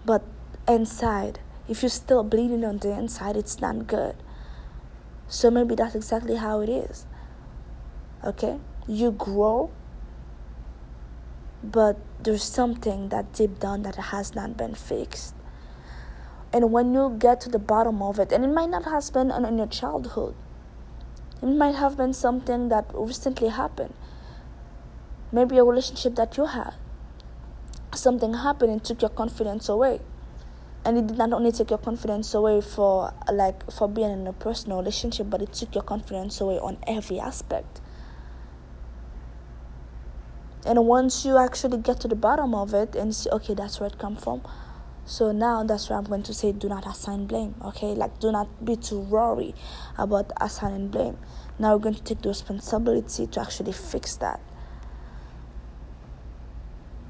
But 0.05 0.24
inside 0.67 1.39
if 1.67 1.81
you're 1.81 1.89
still 1.89 2.24
bleeding 2.24 2.63
on 2.63 2.77
the 2.77 2.91
inside 2.91 3.36
it's 3.36 3.59
not 3.59 3.88
good. 3.88 4.15
So 5.27 5.51
maybe 5.51 5.75
that's 5.75 5.95
exactly 5.95 6.36
how 6.36 6.62
it 6.62 6.69
is 6.69 7.05
okay? 8.24 8.59
You 8.88 9.12
grow 9.12 9.71
but 11.63 11.97
there's 12.21 12.43
something 12.43 13.09
that 13.09 13.33
deep 13.33 13.59
down 13.59 13.81
that 13.83 13.95
has 13.95 14.36
not 14.36 14.55
been 14.55 14.75
fixed. 14.75 15.33
And 16.53 16.71
when 16.71 16.93
you 16.93 17.15
get 17.19 17.41
to 17.41 17.50
the 17.50 17.59
bottom 17.59 18.01
of 18.01 18.19
it 18.19 18.31
and 18.31 18.45
it 18.45 18.53
might 18.53 18.69
not 18.69 18.86
have 18.86 19.12
been 19.12 19.31
in 19.31 19.57
your 19.57 19.67
childhood 19.67 20.36
it 21.41 21.45
might 21.45 21.75
have 21.75 21.97
been 21.97 22.13
something 22.13 22.69
that 22.69 22.86
recently 22.93 23.50
happened 23.50 23.93
maybe 25.31 25.57
a 25.57 25.63
relationship 25.63 26.15
that 26.15 26.38
you 26.38 26.46
had. 26.46 26.74
Something 27.93 28.34
happened 28.34 28.72
and 28.72 28.84
took 28.84 29.01
your 29.01 29.10
confidence 29.10 29.69
away. 29.69 30.00
And 30.86 30.98
it 30.98 31.07
did 31.07 31.17
not 31.17 31.34
only 31.34 31.51
take 31.51 31.69
your 31.69 31.79
confidence 31.79 32.34
away 32.34 32.62
for 32.62 33.13
like 33.31 33.69
for 33.72 33.89
being 33.89 34.12
in 34.12 34.27
a 34.27 34.34
personal 34.34 34.77
relationship 34.77 35.29
but 35.29 35.41
it 35.41 35.51
took 35.51 35.75
your 35.75 35.84
confidence 35.84 36.39
away 36.39 36.60
on 36.60 36.77
every 36.88 37.19
aspect. 37.19 37.81
And 40.65 40.86
once 40.86 41.25
you 41.25 41.38
actually 41.38 41.77
get 41.77 42.00
to 42.01 42.07
the 42.07 42.15
bottom 42.15 42.55
of 42.55 42.74
it 42.74 42.96
and 42.96 43.13
see 43.13 43.29
okay 43.31 43.53
that's 43.53 43.79
where 43.79 43.88
it 43.88 43.98
come 43.98 44.15
from. 44.15 44.41
So 45.05 45.31
now 45.31 45.63
that's 45.63 45.89
where 45.89 45.98
i'm 45.98 46.05
going 46.05 46.24
to 46.24 46.34
say 46.34 46.51
do 46.51 46.69
not 46.69 46.86
assign 46.88 47.25
blame 47.25 47.55
okay? 47.65 47.88
Like 47.93 48.19
do 48.19 48.31
not 48.31 48.63
be 48.63 48.77
too 48.77 49.00
worried 49.00 49.55
about 49.98 50.31
assigning 50.39 50.88
blame. 50.88 51.17
Now 51.60 51.74
we're 51.74 51.84
going 51.84 51.96
to 51.96 52.03
take 52.03 52.22
the 52.22 52.29
responsibility 52.29 53.27
to 53.27 53.41
actually 53.41 53.74
fix 53.74 54.15
that 54.17 54.39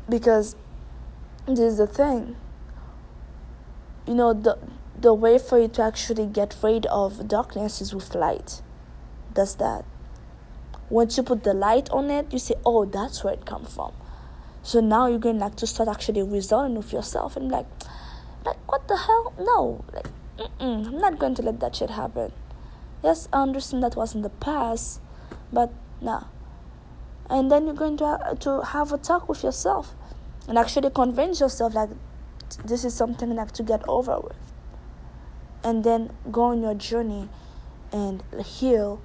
because 0.09 0.55
this 1.45 1.59
is 1.59 1.77
the 1.77 1.87
thing. 1.87 2.35
You 4.07 4.15
know 4.15 4.33
the 4.33 4.57
the 4.99 5.13
way 5.13 5.37
for 5.37 5.59
you 5.59 5.67
to 5.67 5.83
actually 5.83 6.25
get 6.25 6.55
rid 6.63 6.85
of 6.87 7.27
darkness 7.27 7.81
is 7.81 7.93
with 7.93 8.15
light. 8.15 8.61
That's 9.33 9.55
that. 9.55 9.85
Once 10.89 11.17
you 11.17 11.23
put 11.23 11.43
the 11.43 11.53
light 11.53 11.89
on 11.89 12.09
it 12.09 12.31
you 12.31 12.39
say 12.39 12.55
oh 12.65 12.85
that's 12.85 13.23
where 13.23 13.33
it 13.33 13.45
come 13.45 13.65
from. 13.65 13.93
So 14.63 14.79
now 14.79 15.07
you're 15.07 15.19
going 15.19 15.39
like 15.39 15.55
to 15.57 15.67
start 15.67 15.89
actually 15.89 16.23
reasoning 16.23 16.75
with 16.75 16.91
yourself 16.91 17.35
and 17.35 17.49
like 17.51 17.67
like 18.45 18.57
what 18.71 18.87
the 18.87 18.97
hell? 18.97 19.33
No 19.39 19.83
like 19.93 20.07
i'm 20.59 20.99
not 20.99 21.17
going 21.17 21.33
to 21.35 21.41
let 21.41 21.59
that 21.59 21.75
shit 21.75 21.89
happen. 21.89 22.31
Yes 23.03 23.27
i 23.33 23.41
understand 23.41 23.83
that 23.83 23.95
was 23.95 24.15
in 24.15 24.21
the 24.21 24.29
past 24.29 25.01
but 25.51 25.71
nah 26.01 26.23
and 27.29 27.51
then 27.51 27.65
you're 27.65 27.75
going 27.75 27.97
to, 27.97 28.05
uh, 28.05 28.35
to 28.35 28.61
have 28.61 28.91
a 28.93 28.97
talk 28.97 29.27
with 29.27 29.43
yourself 29.43 29.93
and 30.47 30.57
actually 30.57 30.89
convince 30.89 31.39
yourself 31.39 31.73
like 31.73 31.89
this 32.65 32.85
is 32.85 32.93
something 32.93 33.35
like 33.35 33.51
to 33.53 33.63
get 33.63 33.81
over 33.87 34.19
with. 34.19 34.35
And 35.63 35.83
then 35.83 36.11
go 36.31 36.43
on 36.43 36.61
your 36.61 36.75
journey 36.75 37.29
and 37.91 38.23
heal 38.45 39.01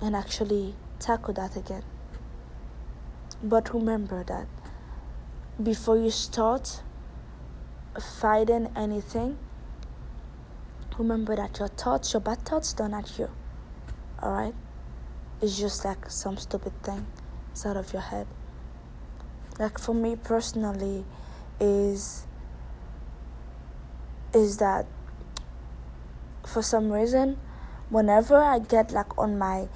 and 0.00 0.14
actually 0.14 0.74
tackle 0.98 1.34
that 1.34 1.56
again. 1.56 1.82
But 3.42 3.74
remember 3.74 4.22
that 4.24 4.46
before 5.62 5.96
you 5.96 6.10
start 6.10 6.82
fighting 8.20 8.70
anything 8.76 9.36
remember 11.00 11.34
that 11.34 11.58
your 11.58 11.68
thoughts 11.68 12.12
your 12.12 12.20
bad 12.20 12.38
thoughts 12.44 12.74
don't 12.74 12.92
at 12.92 13.18
you. 13.18 13.28
All 14.22 14.32
right 14.32 14.54
it's 15.42 15.58
just 15.58 15.84
like 15.84 16.10
some 16.10 16.36
stupid 16.36 16.72
thing. 16.82 17.06
It's 17.52 17.64
out 17.66 17.76
of 17.76 17.92
your 17.92 18.02
head. 18.02 18.26
Like 19.58 19.78
for 19.78 19.94
me 19.94 20.16
personally 20.16 21.04
is 21.60 22.26
is 24.32 24.58
that 24.58 24.86
for 26.46 26.62
some 26.62 26.90
reason 26.90 27.38
whenever 27.90 28.36
i 28.36 28.58
get 28.58 28.92
like 28.92 29.18
on 29.18 29.36
my 29.36 29.68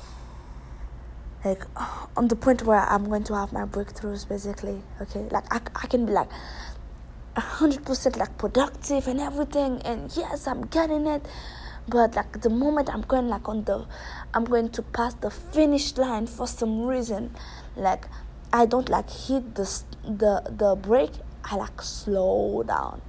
like 1.45 1.63
on 2.17 2.29
the 2.29 2.37
point 2.37 2.63
where 2.63 2.81
i'm 2.81 3.05
going 3.05 3.25
to 3.25 3.35
have 3.35 3.53
my 3.53 3.65
breakthroughs 3.65 4.27
basically 4.27 4.83
okay? 5.01 5.27
Like 5.31 5.45
i, 5.53 5.61
I 5.75 5.87
can 5.87 6.07
be 6.07 6.13
like 6.13 6.29
100% 7.37 8.17
like 8.17 8.39
productive 8.39 9.09
and 9.09 9.21
everything 9.21 9.83
and 9.83 10.17
yes 10.17 10.47
i'm 10.47 10.67
getting 10.67 11.07
it 11.07 11.27
but 11.89 12.15
like 12.17 12.41
the 12.41 12.51
moment 12.51 12.89
i'm 12.93 13.03
going 13.03 13.29
like 13.29 13.49
on 13.49 13.65
the 13.65 13.87
i'm 14.33 14.45
going 14.45 14.69
to 14.69 14.83
pass 14.83 15.15
the 15.15 15.31
finish 15.31 15.97
line 15.97 16.27
for 16.27 16.47
some 16.47 16.87
reason 16.87 17.35
like 17.77 18.07
I 18.55 18.67
don't 18.67 18.89
like 18.89 19.11
hit 19.11 19.57
the 19.57 19.69
the 20.05 20.43
the 20.49 20.77
brake. 20.77 21.15
I 21.45 21.57
like 21.57 21.83
slow 21.83 22.63
down, 22.63 23.03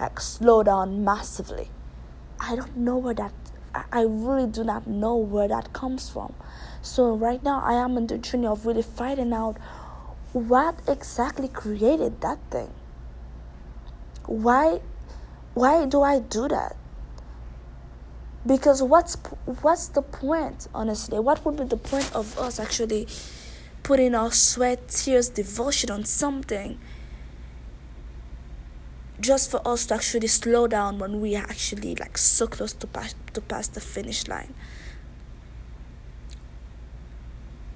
like 0.00 0.18
slow 0.18 0.64
down 0.64 1.04
massively. 1.04 1.70
I 2.40 2.56
don't 2.56 2.76
know 2.76 2.96
where 2.96 3.14
that. 3.14 3.32
I 3.92 4.02
really 4.02 4.48
do 4.50 4.64
not 4.64 4.88
know 4.88 5.14
where 5.16 5.46
that 5.46 5.72
comes 5.72 6.10
from. 6.10 6.34
So 6.82 7.14
right 7.14 7.40
now 7.40 7.62
I 7.64 7.74
am 7.74 7.96
in 7.98 8.08
the 8.08 8.18
journey 8.18 8.48
of 8.48 8.66
really 8.66 8.82
finding 8.82 9.32
out 9.32 9.58
what 10.32 10.80
exactly 10.88 11.46
created 11.46 12.20
that 12.22 12.40
thing. 12.50 12.74
Why, 14.26 14.80
why 15.54 15.86
do 15.86 16.02
I 16.02 16.18
do 16.18 16.48
that? 16.48 16.76
Because 18.46 18.82
what's 18.82 19.16
what's 19.62 19.88
the 19.88 20.02
point? 20.02 20.68
Honestly, 20.74 21.18
what 21.18 21.44
would 21.44 21.56
be 21.56 21.64
the 21.64 21.76
point 21.76 22.14
of 22.14 22.38
us 22.38 22.58
actually? 22.58 23.06
putting 23.82 24.14
our 24.14 24.30
sweat, 24.30 24.88
tears, 24.88 25.28
devotion 25.28 25.90
on 25.90 26.04
something 26.04 26.78
just 29.20 29.50
for 29.50 29.60
us 29.66 29.86
to 29.86 29.94
actually 29.94 30.26
slow 30.26 30.66
down 30.66 30.98
when 30.98 31.20
we 31.20 31.36
are 31.36 31.44
actually 31.44 31.94
like 31.96 32.16
so 32.16 32.46
close 32.46 32.72
to 32.72 32.86
pass 32.86 33.14
to 33.34 33.40
pass 33.40 33.68
the 33.68 33.80
finish 33.80 34.26
line. 34.28 34.54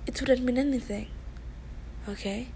It 0.07 0.21
wouldn't 0.21 0.43
mean 0.43 0.59
anything. 0.59 1.09
Okay? 2.09 2.49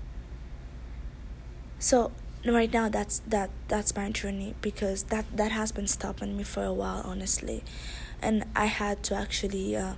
So 1.79 2.13
right 2.47 2.73
now 2.73 2.89
that's 2.89 3.19
that 3.21 3.51
that's 3.67 3.95
my 3.97 4.11
journey 4.11 4.55
because 4.63 5.05
that 5.05 5.25
that 5.37 5.53
has 5.53 5.73
been 5.73 5.87
stopping 5.87 6.37
me 6.37 6.45
for 6.45 6.65
a 6.65 6.73
while 6.73 7.03
honestly. 7.05 7.65
And 8.21 8.45
i 8.57 8.67
had 8.67 9.03
to 9.05 9.15
actually 9.15 9.77
uh, 9.77 9.95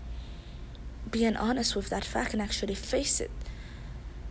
being 1.10 1.36
honest 1.36 1.74
with 1.74 1.90
that 1.90 2.04
fact 2.04 2.32
and 2.32 2.42
actually 2.42 2.74
face 2.74 3.20
it. 3.20 3.30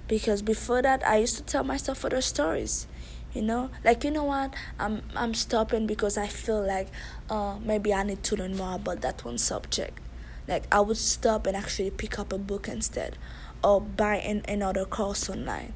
Because 0.08 0.42
before 0.42 0.82
that 0.82 1.06
I 1.06 1.18
used 1.18 1.38
to 1.38 1.44
tell 1.44 1.64
myself 1.64 2.04
other 2.06 2.22
stories 2.22 2.88
you 3.34 3.42
know? 3.44 3.70
Like 3.86 4.04
you 4.04 4.12
know 4.12 4.24
what? 4.24 4.54
I'm 4.80 5.04
i'm 5.16 5.34
stopping 5.34 5.86
because 5.86 6.18
i 6.18 6.28
feel 6.28 6.66
like 6.66 6.88
uh 7.30 7.58
maybe 7.64 7.94
i 7.94 8.04
need 8.04 8.24
to 8.24 8.36
learn 8.36 8.56
more 8.58 8.76
about 8.76 9.02
that 9.02 9.24
one 9.24 9.38
subject. 9.38 10.00
Like 10.48 10.64
i 10.74 10.80
would 10.80 10.98
stop 10.98 11.46
and 11.46 11.56
actually 11.56 11.92
pick 11.92 12.18
up 12.18 12.34
a 12.34 12.38
book 12.38 12.68
instead 12.68 13.18
or 13.64 13.82
buy 13.82 14.16
an, 14.16 14.44
another 14.48 14.86
course 14.86 15.30
online 15.30 15.74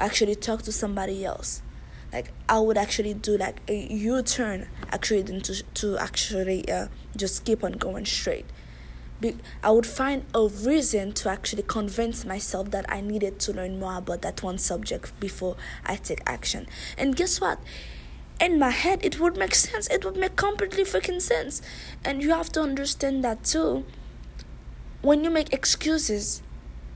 actually 0.00 0.34
talk 0.34 0.62
to 0.62 0.72
somebody 0.72 1.24
else. 1.24 1.62
Like 2.12 2.32
i 2.48 2.58
would 2.58 2.76
actually 2.76 3.14
do 3.14 3.36
like 3.36 3.60
a 3.68 3.86
u-turn 3.86 4.68
actually 4.90 5.22
to 5.22 5.62
to 5.62 5.96
actually 5.98 6.68
uh, 6.68 6.88
just 7.16 7.44
keep 7.44 7.62
on 7.62 7.72
going 7.72 8.04
straight. 8.04 8.46
I 9.62 9.70
would 9.70 9.86
find 9.86 10.24
a 10.34 10.48
reason 10.48 11.12
to 11.12 11.28
actually 11.28 11.62
convince 11.62 12.24
myself 12.24 12.70
that 12.70 12.86
I 12.88 13.02
needed 13.02 13.38
to 13.40 13.52
learn 13.52 13.78
more 13.78 13.98
about 13.98 14.22
that 14.22 14.42
one 14.42 14.56
subject 14.56 15.12
before 15.20 15.56
I 15.84 15.96
take 15.96 16.22
action. 16.26 16.66
And 16.96 17.14
guess 17.14 17.40
what? 17.40 17.58
in 18.40 18.58
my 18.58 18.70
head 18.70 19.04
it 19.04 19.20
would 19.20 19.36
make 19.36 19.54
sense. 19.54 19.86
It 19.88 20.02
would 20.02 20.16
make 20.16 20.34
completely 20.34 20.84
freaking 20.84 21.20
sense. 21.20 21.60
And 22.02 22.22
you 22.22 22.30
have 22.30 22.50
to 22.52 22.62
understand 22.62 23.22
that 23.22 23.44
too. 23.44 23.84
When 25.02 25.22
you 25.24 25.30
make 25.30 25.52
excuses 25.52 26.40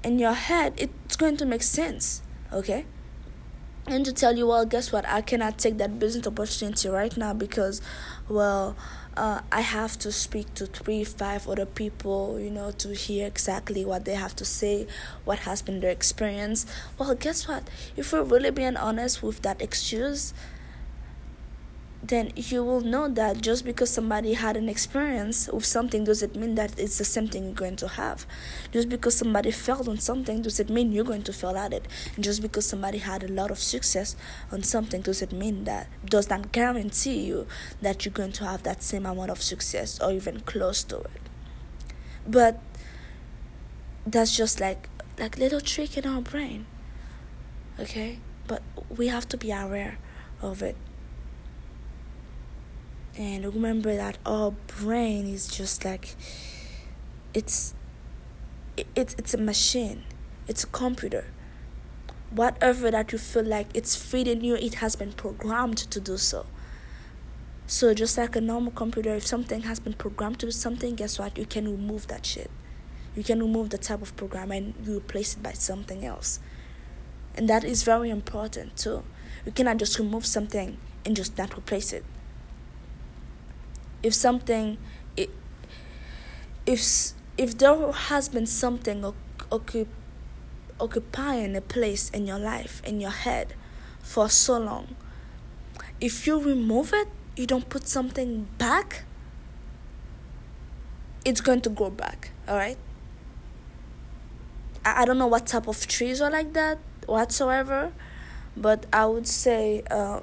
in 0.05 0.19
your 0.19 0.35
head 0.35 0.75
it's 0.77 1.17
going 1.17 1.37
to 1.39 1.47
make 1.47 1.63
sense 1.63 2.23
okay 2.53 2.85
and 3.87 4.05
to 4.05 4.13
tell 4.13 4.37
you 4.37 4.47
well 4.47 4.65
guess 4.65 4.93
what 4.93 5.07
i 5.09 5.21
cannot 5.21 5.59
take 5.59 5.79
that 5.79 5.99
business 5.99 6.27
opportunity 6.27 6.89
right 6.89 7.17
now 7.17 7.33
because 7.33 7.81
well 8.29 8.77
uh, 9.17 9.41
I 9.53 9.61
have 9.61 9.99
to 10.01 10.11
speak 10.11 10.55
to 10.55 10.67
three, 10.67 11.05
five 11.05 11.49
other 11.49 11.67
people, 11.67 12.39
you 12.41 12.51
know, 12.51 12.73
to 12.73 12.95
hear 12.95 13.27
exactly 13.27 13.85
what 13.85 14.05
they 14.05 14.15
have 14.15 14.35
to 14.37 14.45
say, 14.45 14.87
what 15.25 15.41
has 15.41 15.63
been 15.63 15.81
their 15.81 15.91
experience. 15.91 16.67
Well, 16.99 17.15
guess 17.15 17.47
what? 17.47 17.69
If 17.97 18.13
we're 18.13 18.25
really 18.25 18.51
being 18.51 18.77
honest 18.77 19.23
with 19.23 19.43
that 19.43 19.63
excuse, 19.63 20.35
then 22.09 22.33
you 22.37 22.63
will 22.63 22.83
know 22.83 23.09
that 23.09 23.41
just 23.41 23.65
because 23.65 23.89
somebody 23.89 24.35
had 24.35 24.59
an 24.59 24.69
experience 24.69 25.49
with 25.49 25.65
something 25.65 26.05
doesn't 26.05 26.37
mean 26.37 26.55
that 26.55 26.79
it's 26.79 26.99
the 26.99 27.05
same 27.05 27.29
thing 27.29 27.45
you're 27.45 27.55
going 27.55 27.77
to 27.77 27.89
have. 27.89 28.27
Just 28.73 28.91
because 28.91 29.17
somebody 29.17 29.51
failed 29.51 29.89
on 29.89 29.99
something 29.99 30.43
doesn't 30.43 30.69
mean 30.69 30.93
you're 30.93 31.05
going 31.05 31.23
to 31.23 31.33
fail 31.33 31.57
at 31.57 31.73
it. 31.73 31.89
And 32.15 32.23
just 32.23 32.43
because 32.43 32.67
somebody 32.67 32.99
had 32.99 33.25
a 33.25 33.29
lot 33.29 33.51
of 33.51 33.59
success 33.59 34.17
on 34.53 34.63
something 34.63 35.01
doesn't 35.01 35.33
mean 35.33 35.65
that 35.65 35.89
does 36.05 36.29
not 36.29 36.53
guarantee 36.53 37.21
you 37.21 37.47
that 37.81 38.05
you're 38.05 38.13
going 38.13 38.33
to 38.33 38.45
have 38.45 38.65
that 38.65 38.83
same 38.83 39.07
amount 39.07 39.31
of 39.31 39.41
success 39.41 39.99
or 39.99 40.13
even 40.13 40.41
close 40.41 40.85
to 40.85 40.99
it. 40.99 41.23
But 42.27 42.61
that's 44.07 44.37
just 44.37 44.61
like 44.61 44.91
like 45.19 45.39
little 45.39 45.63
trick 45.63 45.97
in 45.97 46.07
our 46.07 46.21
brain. 46.21 46.67
Okay? 47.81 48.19
But 48.47 48.63
we 48.95 49.09
have 49.09 49.27
to 49.29 49.39
be 49.39 49.51
aware 49.51 49.97
of 50.43 50.63
it 50.63 50.77
and 53.17 53.45
remember 53.45 53.95
that 53.95 54.19
our 54.27 54.53
brain 54.67 55.29
is 55.29 55.47
just 55.47 55.85
like 55.85 56.17
it's 57.33 57.75
it's 58.97 59.15
it's 59.19 59.35
a 59.35 59.39
machine. 59.39 60.03
It's 60.49 60.65
a 60.65 60.67
computer. 60.67 61.27
Whatever 62.31 62.91
that 62.91 63.13
you 63.13 63.19
feel 63.19 63.45
like 63.45 63.69
it's 63.73 63.95
feeding 63.95 64.43
you 64.43 64.57
it 64.57 64.75
has 64.77 64.97
been 64.97 65.13
programmed 65.13 65.79
to 65.79 66.01
do 66.01 66.17
so. 66.17 66.47
So 67.67 67.95
just 67.95 68.19
like 68.19 68.35
a 68.35 68.41
normal 68.41 68.73
computer 68.73 69.15
if 69.15 69.27
something 69.27 69.63
has 69.63 69.79
been 69.79 69.95
programmed 69.95 70.41
to 70.41 70.47
do 70.47 70.53
something 70.53 70.97
guess 70.97 71.19
what? 71.19 71.39
You 71.39 71.47
can 71.47 71.69
remove 71.71 72.09
that 72.09 72.27
shit. 72.27 72.51
You 73.15 73.23
can 73.23 73.41
remove 73.41 73.71
the 73.71 73.79
type 73.79 74.03
of 74.03 74.17
program 74.17 74.51
and 74.51 74.75
you 74.85 74.97
replace 74.97 75.35
it 75.35 75.43
by 75.43 75.53
something 75.53 76.05
else. 76.05 76.41
And 77.37 77.49
that 77.49 77.63
is 77.63 77.85
very 77.85 78.11
important 78.11 78.77
too. 78.77 79.05
You 79.47 79.53
cannot 79.53 79.77
just 79.77 79.99
remove 80.01 80.27
something 80.27 80.79
and 81.05 81.15
just 81.15 81.39
not 81.39 81.57
replace 81.57 81.93
it 81.93 82.05
if 84.05 84.15
something 84.15 84.77
if 86.67 87.13
if 87.37 87.59
there 87.59 87.91
has 87.93 88.29
been 88.29 88.47
something 88.47 89.05
occupying 90.79 91.57
a 91.57 91.61
place 91.61 92.11
in 92.11 92.27
your 92.27 92.39
life 92.39 92.83
in 92.85 93.01
your 93.01 93.11
head 93.11 93.55
for 94.01 94.29
so 94.29 94.59
long 94.59 94.95
if 96.01 96.27
you 96.27 96.39
remove 96.39 96.93
it 96.93 97.09
you 97.37 97.47
don't 97.47 97.69
put 97.69 97.89
something 97.89 98.47
back 98.59 99.05
it's 101.25 101.41
going 101.41 101.61
to 101.61 101.71
grow 101.71 101.91
back 101.91 102.31
all 102.47 102.57
right 102.57 102.79
I, 104.85 105.03
I 105.03 105.05
don't 105.07 105.19
know 105.19 105.27
what 105.27 105.47
type 105.47 105.67
of 105.67 105.87
trees 105.87 106.21
are 106.21 106.31
like 106.31 106.53
that 106.53 106.79
whatsoever 107.07 107.93
but 108.57 108.87
i 108.93 109.07
would 109.07 109.27
say 109.27 109.83
uh, 109.91 110.21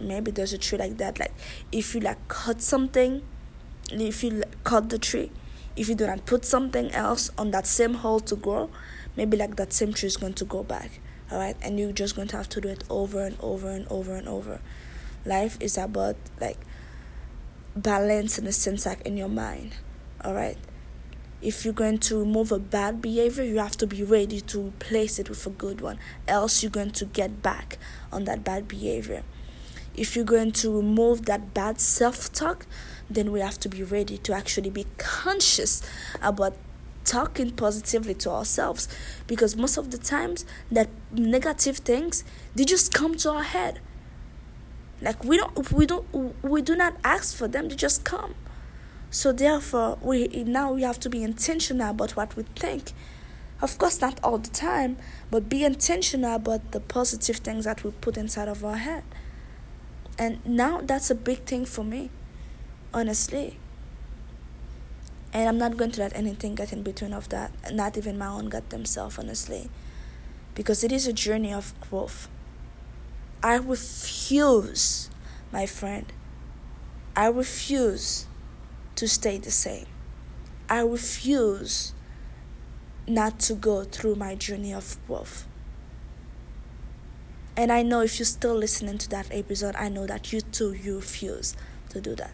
maybe 0.00 0.30
there's 0.30 0.52
a 0.52 0.58
tree 0.58 0.78
like 0.78 0.96
that 0.98 1.18
like 1.18 1.32
if 1.72 1.94
you 1.94 2.00
like 2.00 2.28
cut 2.28 2.60
something 2.60 3.22
if 3.90 4.22
you 4.22 4.30
like, 4.30 4.64
cut 4.64 4.88
the 4.90 4.98
tree 4.98 5.30
if 5.76 5.88
you 5.88 5.94
do 5.94 6.06
not 6.06 6.26
put 6.26 6.44
something 6.44 6.90
else 6.92 7.30
on 7.38 7.50
that 7.50 7.66
same 7.66 7.94
hole 7.94 8.20
to 8.20 8.36
grow 8.36 8.70
maybe 9.16 9.36
like 9.36 9.56
that 9.56 9.72
same 9.72 9.92
tree 9.92 10.06
is 10.06 10.16
going 10.16 10.34
to 10.34 10.44
go 10.44 10.62
back 10.62 11.00
all 11.30 11.38
right 11.38 11.56
and 11.62 11.78
you're 11.78 11.92
just 11.92 12.16
going 12.16 12.28
to 12.28 12.36
have 12.36 12.48
to 12.48 12.60
do 12.60 12.68
it 12.68 12.82
over 12.90 13.24
and 13.24 13.36
over 13.40 13.70
and 13.70 13.86
over 13.88 14.16
and 14.16 14.28
over. 14.28 14.60
Life 15.24 15.56
is 15.60 15.78
about 15.78 16.16
like 16.40 16.58
balance 17.76 18.38
in 18.38 18.46
a 18.46 18.52
sense 18.52 18.84
like 18.84 19.00
in 19.02 19.16
your 19.16 19.28
mind 19.28 19.76
all 20.24 20.34
right 20.34 20.56
if 21.40 21.64
you're 21.64 21.72
going 21.72 21.98
to 21.98 22.18
remove 22.18 22.50
a 22.50 22.58
bad 22.58 23.00
behavior 23.00 23.44
you 23.44 23.58
have 23.58 23.76
to 23.76 23.86
be 23.86 24.02
ready 24.02 24.40
to 24.40 24.60
replace 24.60 25.18
it 25.18 25.28
with 25.28 25.46
a 25.46 25.50
good 25.50 25.80
one 25.80 25.98
else 26.26 26.62
you're 26.62 26.70
going 26.70 26.90
to 26.90 27.04
get 27.04 27.42
back 27.42 27.78
on 28.12 28.24
that 28.24 28.42
bad 28.42 28.66
behavior 28.66 29.22
if 29.96 30.16
you're 30.16 30.24
going 30.24 30.52
to 30.52 30.74
remove 30.74 31.26
that 31.26 31.52
bad 31.54 31.80
self 31.80 32.32
talk, 32.32 32.66
then 33.08 33.32
we 33.32 33.40
have 33.40 33.58
to 33.60 33.68
be 33.68 33.82
ready 33.82 34.18
to 34.18 34.32
actually 34.32 34.70
be 34.70 34.86
conscious 34.98 35.82
about 36.22 36.56
talking 37.04 37.50
positively 37.50 38.14
to 38.14 38.30
ourselves. 38.30 38.88
Because 39.26 39.56
most 39.56 39.76
of 39.76 39.90
the 39.90 39.98
times 39.98 40.44
that 40.70 40.88
negative 41.10 41.78
things 41.78 42.24
they 42.54 42.64
just 42.64 42.92
come 42.94 43.16
to 43.16 43.30
our 43.30 43.42
head. 43.42 43.80
Like 45.02 45.24
we 45.24 45.36
don't 45.36 45.72
we 45.72 45.86
don't 45.86 46.06
we 46.42 46.62
do 46.62 46.76
not 46.76 46.96
ask 47.02 47.36
for 47.36 47.48
them 47.48 47.68
they 47.68 47.74
just 47.74 48.04
come. 48.04 48.34
So 49.10 49.32
therefore 49.32 49.98
we 50.00 50.28
now 50.44 50.72
we 50.72 50.82
have 50.82 51.00
to 51.00 51.10
be 51.10 51.22
intentional 51.24 51.90
about 51.90 52.16
what 52.16 52.36
we 52.36 52.44
think. 52.54 52.92
Of 53.60 53.76
course 53.76 54.00
not 54.00 54.20
all 54.22 54.38
the 54.38 54.50
time 54.50 54.96
but 55.30 55.48
be 55.48 55.64
intentional 55.64 56.36
about 56.36 56.70
the 56.70 56.80
positive 56.80 57.36
things 57.36 57.64
that 57.64 57.82
we 57.82 57.90
put 57.90 58.16
inside 58.16 58.48
of 58.48 58.64
our 58.64 58.76
head 58.76 59.02
and 60.20 60.44
now 60.44 60.82
that's 60.82 61.10
a 61.10 61.14
big 61.14 61.44
thing 61.44 61.64
for 61.64 61.82
me, 61.82 62.10
honestly. 62.92 63.58
And 65.32 65.48
I'm 65.48 65.56
not 65.56 65.78
going 65.78 65.92
to 65.92 66.00
let 66.00 66.14
anything 66.14 66.54
get 66.54 66.74
in 66.74 66.82
between 66.82 67.14
of 67.14 67.30
that, 67.30 67.52
not 67.72 67.96
even 67.96 68.18
my 68.18 68.26
own 68.26 68.50
gut 68.50 68.68
themselves, 68.68 69.18
honestly. 69.18 69.70
Because 70.54 70.84
it 70.84 70.92
is 70.92 71.06
a 71.06 71.14
journey 71.14 71.54
of 71.54 71.72
growth. 71.80 72.28
I 73.42 73.54
refuse, 73.54 75.08
my 75.50 75.64
friend, 75.64 76.12
I 77.16 77.28
refuse 77.28 78.26
to 78.96 79.08
stay 79.08 79.38
the 79.38 79.50
same. 79.50 79.86
I 80.68 80.80
refuse 80.80 81.94
not 83.08 83.40
to 83.40 83.54
go 83.54 83.84
through 83.84 84.16
my 84.16 84.34
journey 84.34 84.74
of 84.74 84.98
growth. 85.06 85.46
And 87.60 87.70
I 87.70 87.82
know 87.82 88.00
if 88.00 88.18
you're 88.18 88.24
still 88.24 88.54
listening 88.54 88.96
to 88.96 89.08
that 89.10 89.28
episode, 89.30 89.76
I 89.76 89.90
know 89.90 90.06
that 90.06 90.32
you 90.32 90.40
too, 90.40 90.72
you 90.72 90.96
refuse 90.96 91.54
to 91.90 92.00
do 92.00 92.14
that. 92.14 92.30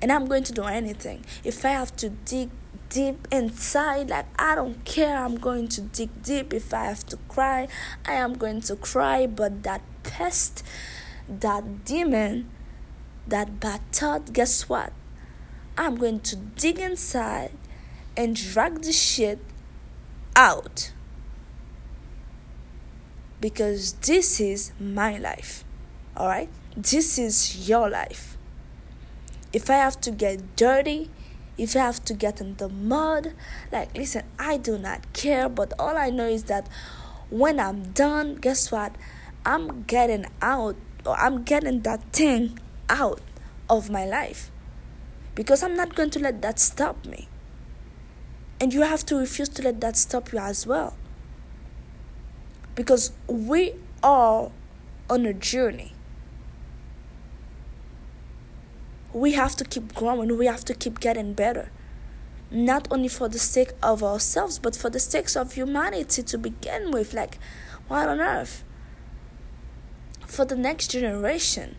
And 0.00 0.10
I'm 0.10 0.24
going 0.24 0.42
to 0.44 0.54
do 0.54 0.62
anything. 0.62 1.26
If 1.44 1.66
I 1.66 1.72
have 1.72 1.94
to 1.96 2.08
dig 2.08 2.48
deep 2.88 3.28
inside, 3.30 4.08
like 4.08 4.24
I 4.40 4.54
don't 4.54 4.82
care, 4.86 5.18
I'm 5.18 5.36
going 5.36 5.68
to 5.68 5.82
dig 5.82 6.22
deep. 6.22 6.54
If 6.54 6.72
I 6.72 6.86
have 6.86 7.04
to 7.08 7.18
cry, 7.28 7.68
I 8.06 8.14
am 8.14 8.38
going 8.38 8.62
to 8.62 8.76
cry. 8.76 9.26
But 9.26 9.64
that 9.64 9.82
pest, 10.02 10.64
that 11.28 11.84
demon, 11.84 12.48
that 13.26 13.60
bad 13.60 13.82
thought, 13.92 14.32
guess 14.32 14.66
what? 14.66 14.94
I'm 15.76 15.96
going 15.96 16.20
to 16.20 16.36
dig 16.36 16.78
inside 16.78 17.50
and 18.16 18.34
drag 18.34 18.80
the 18.80 18.94
shit 18.94 19.40
out 20.34 20.92
because 23.40 23.92
this 23.94 24.40
is 24.40 24.72
my 24.80 25.18
life. 25.18 25.64
All 26.16 26.28
right? 26.28 26.48
This 26.76 27.18
is 27.18 27.68
your 27.68 27.88
life. 27.88 28.36
If 29.52 29.70
I 29.70 29.74
have 29.74 30.00
to 30.02 30.10
get 30.10 30.56
dirty, 30.56 31.10
if 31.56 31.74
I 31.74 31.80
have 31.80 32.04
to 32.04 32.14
get 32.14 32.40
in 32.40 32.56
the 32.56 32.68
mud, 32.68 33.32
like, 33.72 33.96
listen, 33.96 34.24
I 34.38 34.56
do 34.56 34.78
not 34.78 35.12
care, 35.12 35.48
but 35.48 35.72
all 35.78 35.96
I 35.96 36.10
know 36.10 36.26
is 36.26 36.44
that 36.44 36.68
when 37.30 37.58
I'm 37.58 37.92
done, 37.92 38.36
guess 38.36 38.70
what? 38.70 38.94
I'm 39.44 39.82
getting 39.84 40.26
out, 40.42 40.76
or 41.06 41.16
I'm 41.16 41.44
getting 41.44 41.80
that 41.82 42.12
thing 42.12 42.58
out 42.88 43.20
of 43.70 43.90
my 43.90 44.04
life 44.04 44.50
because 45.34 45.62
I'm 45.62 45.76
not 45.76 45.94
going 45.94 46.10
to 46.10 46.18
let 46.18 46.42
that 46.42 46.58
stop 46.58 47.04
me. 47.06 47.28
And 48.60 48.74
you 48.74 48.82
have 48.82 49.06
to 49.06 49.16
refuse 49.16 49.48
to 49.50 49.62
let 49.62 49.80
that 49.80 49.96
stop 49.96 50.32
you 50.32 50.38
as 50.38 50.66
well 50.66 50.96
because 52.78 53.10
we 53.26 53.74
are 54.04 54.52
on 55.10 55.26
a 55.26 55.32
journey. 55.34 55.94
We 59.12 59.32
have 59.32 59.56
to 59.56 59.64
keep 59.64 59.96
growing, 59.96 60.38
we 60.38 60.46
have 60.46 60.64
to 60.66 60.74
keep 60.74 61.00
getting 61.00 61.32
better. 61.32 61.72
Not 62.52 62.86
only 62.92 63.08
for 63.08 63.28
the 63.28 63.40
sake 63.40 63.72
of 63.82 64.04
ourselves, 64.04 64.60
but 64.60 64.76
for 64.76 64.90
the 64.90 65.00
sake 65.00 65.34
of 65.34 65.54
humanity 65.54 66.22
to 66.22 66.38
begin 66.38 66.92
with. 66.92 67.12
Like, 67.12 67.38
what 67.88 68.08
on 68.08 68.20
earth? 68.20 68.62
For 70.24 70.44
the 70.44 70.54
next 70.54 70.92
generation, 70.92 71.74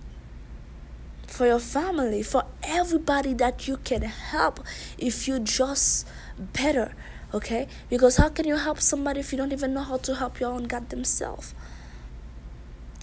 for 1.28 1.48
your 1.48 1.60
family, 1.60 2.24
for 2.24 2.44
everybody 2.62 3.34
that 3.36 3.70
you 3.70 3.78
can 3.78 4.02
help 4.02 4.60
if 4.98 5.30
you 5.30 5.40
just 5.40 6.06
better 6.38 6.94
okay 7.34 7.68
because 7.90 8.18
how 8.18 8.30
can 8.30 8.48
you 8.48 8.56
help 8.58 8.80
somebody 8.80 9.20
if 9.20 9.32
you 9.32 9.38
don't 9.38 9.52
even 9.54 9.74
know 9.74 9.84
how 9.84 9.98
to 9.98 10.16
help 10.16 10.40
your 10.40 10.52
own 10.52 10.64
goddamn 10.64 11.04
self 11.04 11.54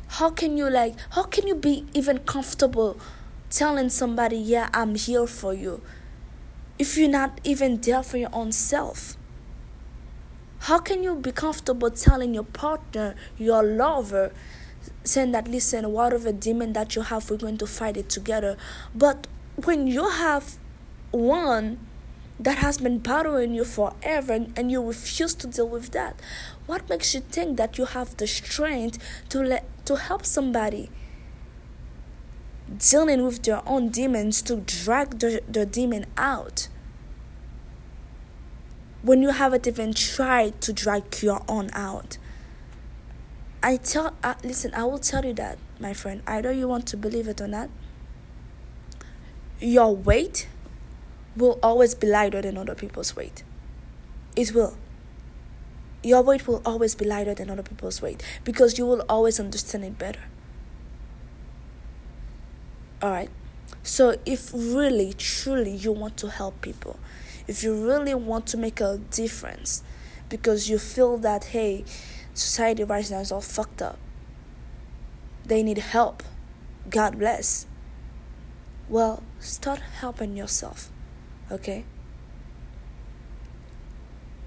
How 0.09 0.31
can 0.31 0.57
you 0.57 0.71
like 0.71 0.95
how 1.11 1.25
can 1.25 1.47
you 1.47 1.55
be 1.55 1.85
even 1.93 2.19
comfortable 2.21 2.99
telling 3.51 3.91
somebody, 3.91 4.37
"Yeah, 4.37 4.69
I'm 4.73 4.95
here 4.95 5.27
for 5.27 5.53
you," 5.53 5.83
if 6.79 6.97
you're 6.97 7.09
not 7.09 7.41
even 7.45 7.81
there 7.81 8.03
for 8.03 8.17
your 8.17 8.31
own 8.33 8.53
self? 8.53 9.17
How 10.61 10.79
can 10.79 11.03
you 11.03 11.15
be 11.17 11.33
comfortable 11.33 11.91
telling 11.91 12.35
your 12.35 12.45
partner, 12.45 13.15
your 13.37 13.63
lover, 13.63 14.33
saying 15.05 15.33
that, 15.33 15.49
listen, 15.49 15.93
whatever 15.93 16.33
demon 16.33 16.73
that 16.73 16.97
you 16.97 17.03
have, 17.03 17.31
we're 17.31 17.37
going 17.37 17.59
to 17.59 17.67
fight 17.67 17.97
it 17.97 18.09
together. 18.09 18.57
But 18.95 19.27
when 19.65 19.87
you 19.87 20.09
have 20.09 20.57
one 21.11 21.79
that 22.39 22.59
has 22.59 22.79
been 22.79 22.99
bothering 22.99 23.55
you 23.55 23.65
forever 23.65 24.47
and 24.57 24.71
you 24.71 24.87
refuse 24.87 25.35
to 25.35 25.47
deal 25.47 25.69
with 25.69 25.93
that, 25.93 26.21
what 26.67 26.89
makes 26.89 27.15
you 27.15 27.21
think 27.21 27.57
that 27.57 27.79
you 27.79 27.87
have 27.87 28.17
the 28.17 28.27
strength 28.27 28.99
to 29.31 29.41
let 29.43 29.65
to 29.87 29.97
help 29.97 30.27
somebody 30.27 30.91
dealing 32.79 33.25
with 33.25 33.45
their 33.45 33.63
own 33.67 33.89
demons 33.89 34.43
to 34.43 34.57
drag 34.57 35.21
the, 35.21 35.41
the 35.49 35.65
demon 35.65 36.05
out? 36.17 36.69
when 39.07 39.23
you 39.23 39.31
haven't 39.31 39.69
even 39.69 39.95
tried 39.95 40.61
to 40.61 40.73
drag 40.73 41.23
your 41.23 41.41
own 41.49 41.71
out. 41.73 42.19
I 43.63 43.77
tell, 43.77 44.17
uh, 44.25 44.35
listen, 44.43 44.75
I 44.75 44.83
will 44.83 44.99
tell 44.99 45.25
you 45.25 45.33
that, 45.35 45.59
my 45.79 45.95
friend. 45.95 46.23
Either 46.27 46.51
you 46.51 46.67
want 46.67 46.89
to 46.89 46.97
believe 46.97 47.29
it 47.29 47.41
or 47.41 47.47
not, 47.47 47.71
your 49.61 49.95
weight 49.95 50.49
will 51.37 51.59
always 51.63 51.95
be 51.95 52.07
lighter 52.07 52.43
than 52.43 52.57
other 52.57 52.75
people's 52.75 53.15
weight. 53.15 53.45
It 54.35 54.55
will. 54.55 54.77
Your 56.03 56.23
weight 56.23 56.47
will 56.47 56.63
always 56.65 56.95
be 56.95 57.05
lighter 57.05 57.35
than 57.35 57.51
other 57.51 57.63
people's 57.63 58.01
weight 58.01 58.23
because 58.45 58.79
you 58.79 58.87
will 58.87 59.05
always 59.09 59.41
understand 59.41 59.85
it 59.85 59.99
better. 59.99 60.25
Alright? 63.03 63.31
So, 63.83 64.17
if 64.25 64.53
really, 64.53 65.13
truly 65.13 65.73
you 65.73 65.93
want 65.93 66.17
to 66.19 66.31
help 66.31 66.61
people, 66.61 66.99
if 67.47 67.63
you 67.63 67.87
really 67.87 68.15
want 68.15 68.47
to 68.49 68.57
make 68.57 68.81
a 68.81 68.99
difference 69.11 69.83
because 70.29 70.69
you 70.69 70.79
feel 70.79 71.19
that 71.19 71.45
hey 71.45 71.85
society 72.35 72.85
right 72.85 73.11
now 73.11 73.21
is 73.21 73.31
all 73.31 73.41
fucked 73.41 73.81
up 73.81 73.99
they 75.45 75.63
need 75.63 75.79
help 75.79 76.23
god 76.91 77.19
bless 77.19 77.67
well 78.89 79.23
start 79.41 79.81
helping 80.01 80.37
yourself 80.37 80.91
okay? 81.51 81.85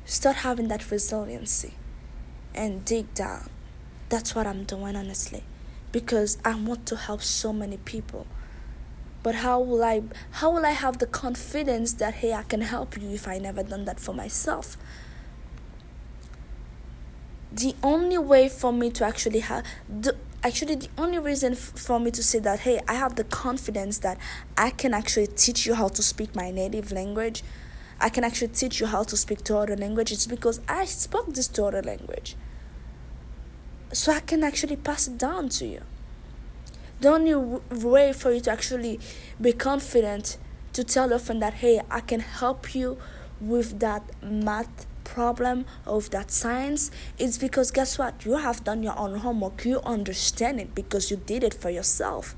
Start 0.05 0.37
having 0.37 0.67
that 0.69 0.89
resiliency 0.89 1.75
and 2.55 2.83
dig 2.83 3.13
down. 3.13 3.49
That's 4.09 4.33
what 4.33 4.47
i'm 4.47 4.63
doing 4.63 4.95
honestly. 4.95 5.43
Because 5.91 6.37
i 6.43 6.55
want 6.55 6.85
to 6.87 6.95
help 6.95 7.21
so 7.21 7.53
many 7.53 7.77
people. 7.77 8.25
But 9.21 9.35
how 9.35 9.59
will 9.59 9.83
i 9.83 10.01
how 10.31 10.51
will 10.51 10.65
i 10.65 10.71
have 10.71 10.97
the 10.97 11.05
confidence 11.05 11.93
that 11.93 12.15
hey 12.15 12.33
i 12.33 12.43
can 12.43 12.61
help 12.61 12.99
you 12.99 13.09
if 13.11 13.27
i 13.27 13.37
never 13.37 13.63
done 13.63 13.85
that 13.85 13.99
for 13.99 14.13
myself? 14.13 14.77
The 17.51 17.75
only 17.81 18.17
way 18.17 18.49
for 18.49 18.71
me 18.71 18.91
to 18.91 19.05
actually 19.05 19.39
have 19.39 19.63
the 19.87 20.15
actually 20.43 20.75
the 20.75 20.89
only 20.97 21.19
reason 21.19 21.53
f- 21.53 21.59
for 21.59 21.99
me 21.99 22.11
to 22.11 22.23
say 22.23 22.39
that 22.39 22.61
hey 22.61 22.79
i 22.87 22.93
have 22.93 23.15
the 23.15 23.23
confidence 23.25 23.99
that 23.99 24.17
i 24.57 24.69
can 24.69 24.93
actually 24.93 25.27
teach 25.27 25.65
you 25.65 25.73
how 25.73 25.87
to 25.87 26.01
speak 26.01 26.35
my 26.35 26.51
native 26.51 26.91
language. 26.91 27.43
I 28.01 28.07
can 28.07 28.23
actually 28.23 28.47
teach 28.49 28.79
you 28.79 28.85
how 28.87 29.03
to 29.03 29.17
speak 29.17 29.43
to 29.43 29.57
other 29.57 29.75
languages 29.75 30.25
because 30.25 30.61
i 30.69 30.85
spoke 30.85 31.33
this 31.33 31.49
to 31.49 31.65
other 31.65 31.81
language. 31.81 32.35
So 33.91 34.13
i 34.13 34.21
can 34.21 34.43
actually 34.43 34.77
pass 34.77 35.07
it 35.07 35.17
down 35.17 35.49
to 35.49 35.65
you. 35.65 35.81
The 37.01 37.09
only 37.09 37.35
way 37.35 38.13
for 38.13 38.31
you 38.31 38.39
to 38.41 38.51
actually 38.51 38.99
be 39.39 39.51
confident 39.51 40.37
to 40.73 40.83
tell 40.83 41.09
your 41.09 41.19
friend 41.19 41.41
that 41.41 41.55
hey 41.55 41.81
i 41.91 41.99
can 41.99 42.21
help 42.21 42.73
you 42.73 42.97
with 43.41 43.79
that 43.79 44.03
math 44.21 44.85
problem 45.13 45.65
of 45.85 46.09
that 46.11 46.31
science 46.31 46.91
is 47.17 47.37
because 47.37 47.71
guess 47.71 47.97
what 47.97 48.25
you 48.25 48.37
have 48.37 48.63
done 48.63 48.83
your 48.83 48.97
own 48.97 49.15
homework 49.19 49.65
you 49.65 49.79
understand 49.81 50.59
it 50.59 50.75
because 50.75 51.09
you 51.11 51.17
did 51.17 51.43
it 51.43 51.53
for 51.53 51.69
yourself 51.69 52.35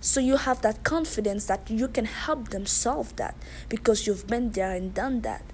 so 0.00 0.20
you 0.20 0.36
have 0.36 0.60
that 0.62 0.82
confidence 0.82 1.46
that 1.46 1.70
you 1.70 1.88
can 1.88 2.04
help 2.04 2.48
them 2.48 2.66
solve 2.66 3.14
that 3.16 3.34
because 3.68 4.06
you've 4.06 4.26
been 4.26 4.50
there 4.52 4.72
and 4.72 4.94
done 4.94 5.20
that 5.20 5.44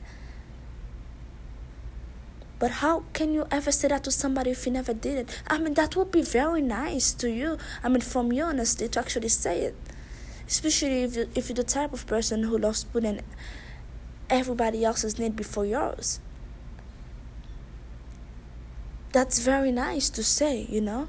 but 2.60 2.72
how 2.84 3.04
can 3.14 3.32
you 3.32 3.46
ever 3.50 3.72
say 3.72 3.88
that 3.88 4.04
to 4.04 4.10
somebody 4.10 4.50
if 4.50 4.66
you 4.66 4.72
never 4.72 4.92
did 4.92 5.16
it? 5.16 5.42
I 5.48 5.56
mean, 5.56 5.72
that 5.74 5.96
would 5.96 6.12
be 6.12 6.20
very 6.20 6.60
nice 6.60 7.14
to 7.14 7.30
you. 7.30 7.56
I 7.82 7.88
mean, 7.88 8.02
from 8.02 8.34
your 8.34 8.48
honesty 8.48 8.86
to 8.86 9.00
actually 9.00 9.30
say 9.30 9.62
it. 9.62 9.74
Especially 10.46 11.04
if, 11.04 11.16
you, 11.16 11.30
if 11.34 11.48
you're 11.48 11.54
the 11.54 11.64
type 11.64 11.94
of 11.94 12.06
person 12.06 12.42
who 12.42 12.58
loves 12.58 12.84
putting 12.84 13.22
everybody 14.30 14.84
else's 14.84 15.18
need 15.18 15.36
before 15.36 15.66
yours. 15.66 16.20
That's 19.12 19.40
very 19.40 19.72
nice 19.72 20.08
to 20.10 20.22
say, 20.22 20.66
you 20.68 20.80
know? 20.80 21.08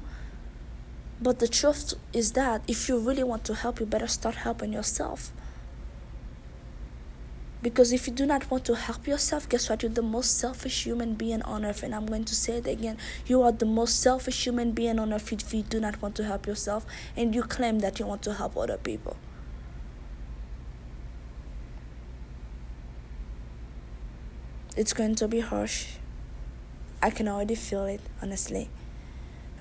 But 1.22 1.38
the 1.38 1.48
truth 1.48 1.94
is 2.14 2.32
that 2.32 2.64
if 2.68 2.90
you 2.90 2.98
really 2.98 3.24
want 3.24 3.44
to 3.46 3.54
help, 3.54 3.80
you 3.80 3.86
better 3.86 4.08
start 4.08 4.36
helping 4.36 4.74
yourself. 4.74 5.32
Because 7.62 7.94
if 7.94 8.08
you 8.08 8.14
do 8.14 8.26
not 8.26 8.50
want 8.50 8.66
to 8.66 8.76
help 8.76 9.06
yourself, 9.06 9.48
guess 9.48 9.70
what? 9.70 9.84
You're 9.84 9.92
the 9.92 10.02
most 10.02 10.40
selfish 10.40 10.84
human 10.84 11.14
being 11.14 11.44
on 11.44 11.64
earth. 11.64 11.84
And 11.84 11.94
I'm 11.94 12.08
going 12.08 12.26
to 12.26 12.34
say 12.34 12.54
it 12.58 12.66
again. 12.66 12.98
You 13.28 13.44
are 13.44 13.52
the 13.52 13.68
most 13.68 14.00
selfish 14.00 14.44
human 14.48 14.72
being 14.72 14.98
on 14.98 15.14
earth 15.14 15.32
if 15.32 15.54
you 15.54 15.62
do 15.62 15.80
not 15.80 16.02
want 16.02 16.16
to 16.16 16.24
help 16.24 16.48
yourself 16.48 16.88
and 17.16 17.36
you 17.36 17.44
claim 17.44 17.80
that 17.80 18.00
you 18.00 18.08
want 18.08 18.24
to 18.24 18.34
help 18.34 18.58
other 18.58 18.78
people. 18.78 19.16
It's 24.78 24.94
going 24.94 25.16
to 25.16 25.28
be 25.28 25.40
harsh. 25.42 25.88
I 27.02 27.10
can 27.10 27.28
already 27.28 27.56
feel 27.56 27.86
it, 27.86 28.02
honestly. 28.22 28.70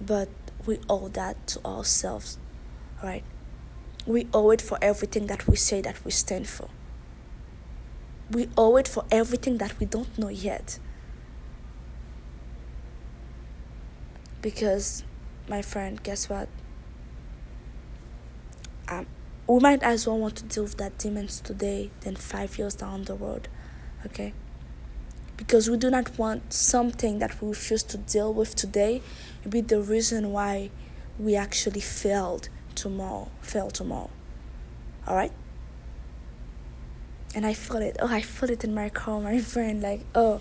But 0.01 0.29
we 0.67 0.79
owe 0.89 1.09
that 1.09 1.47
to 1.49 1.65
ourselves, 1.65 2.39
right? 3.03 3.25
We 4.07 4.29
owe 4.33 4.51
it 4.51 4.63
for 4.63 4.79
everything 4.81 5.27
that 5.27 5.47
we 5.47 5.57
say 5.57 5.81
that 5.81 6.05
we 6.05 6.11
stand 6.11 6.49
for 6.49 6.69
we 8.31 8.49
owe 8.57 8.77
it 8.77 8.87
for 8.87 9.05
everything 9.11 9.59
that 9.59 9.79
we 9.81 9.87
don't 9.87 10.17
know 10.19 10.29
yet. 10.29 10.79
Because, 14.41 15.05
my 15.49 15.63
friend, 15.63 16.03
guess 16.03 16.29
what? 16.29 16.49
Um, 18.89 19.07
we 19.47 19.59
might 19.59 19.83
as 19.83 20.07
well 20.07 20.19
want 20.19 20.37
to 20.37 20.45
deal 20.45 20.63
with 20.63 20.77
that 20.79 20.97
demons 20.97 21.41
today 21.41 21.91
than 22.01 22.17
five 22.17 22.57
years 22.57 22.75
down 22.75 23.05
the 23.05 23.15
road, 23.15 23.49
okay? 24.07 24.33
Because 25.41 25.69
we 25.69 25.77
do 25.77 25.91
not 25.91 26.17
want 26.17 26.53
something 26.53 27.19
that 27.19 27.43
we 27.43 27.49
refuse 27.49 27.83
to 27.83 27.99
deal 27.99 28.33
with 28.33 28.55
today 28.55 29.03
to 29.43 29.49
be 29.49 29.61
the 29.61 29.81
reason 29.81 30.31
why 30.31 30.71
we 31.19 31.35
actually 31.35 31.81
failed 31.81 32.49
tomorrow, 32.77 33.29
fail 33.41 33.69
tomorrow. 33.71 34.11
All 35.09 35.17
right? 35.17 35.33
and 37.35 37.47
I 37.47 37.55
feel 37.55 37.79
it. 37.79 37.97
Oh, 38.01 38.09
I 38.09 38.21
feel 38.21 38.51
it 38.51 38.65
in 38.65 38.75
my 38.75 38.89
car, 38.89 39.21
my 39.21 39.39
friend. 39.53 39.83
Like, 39.83 40.05
oh, 40.15 40.41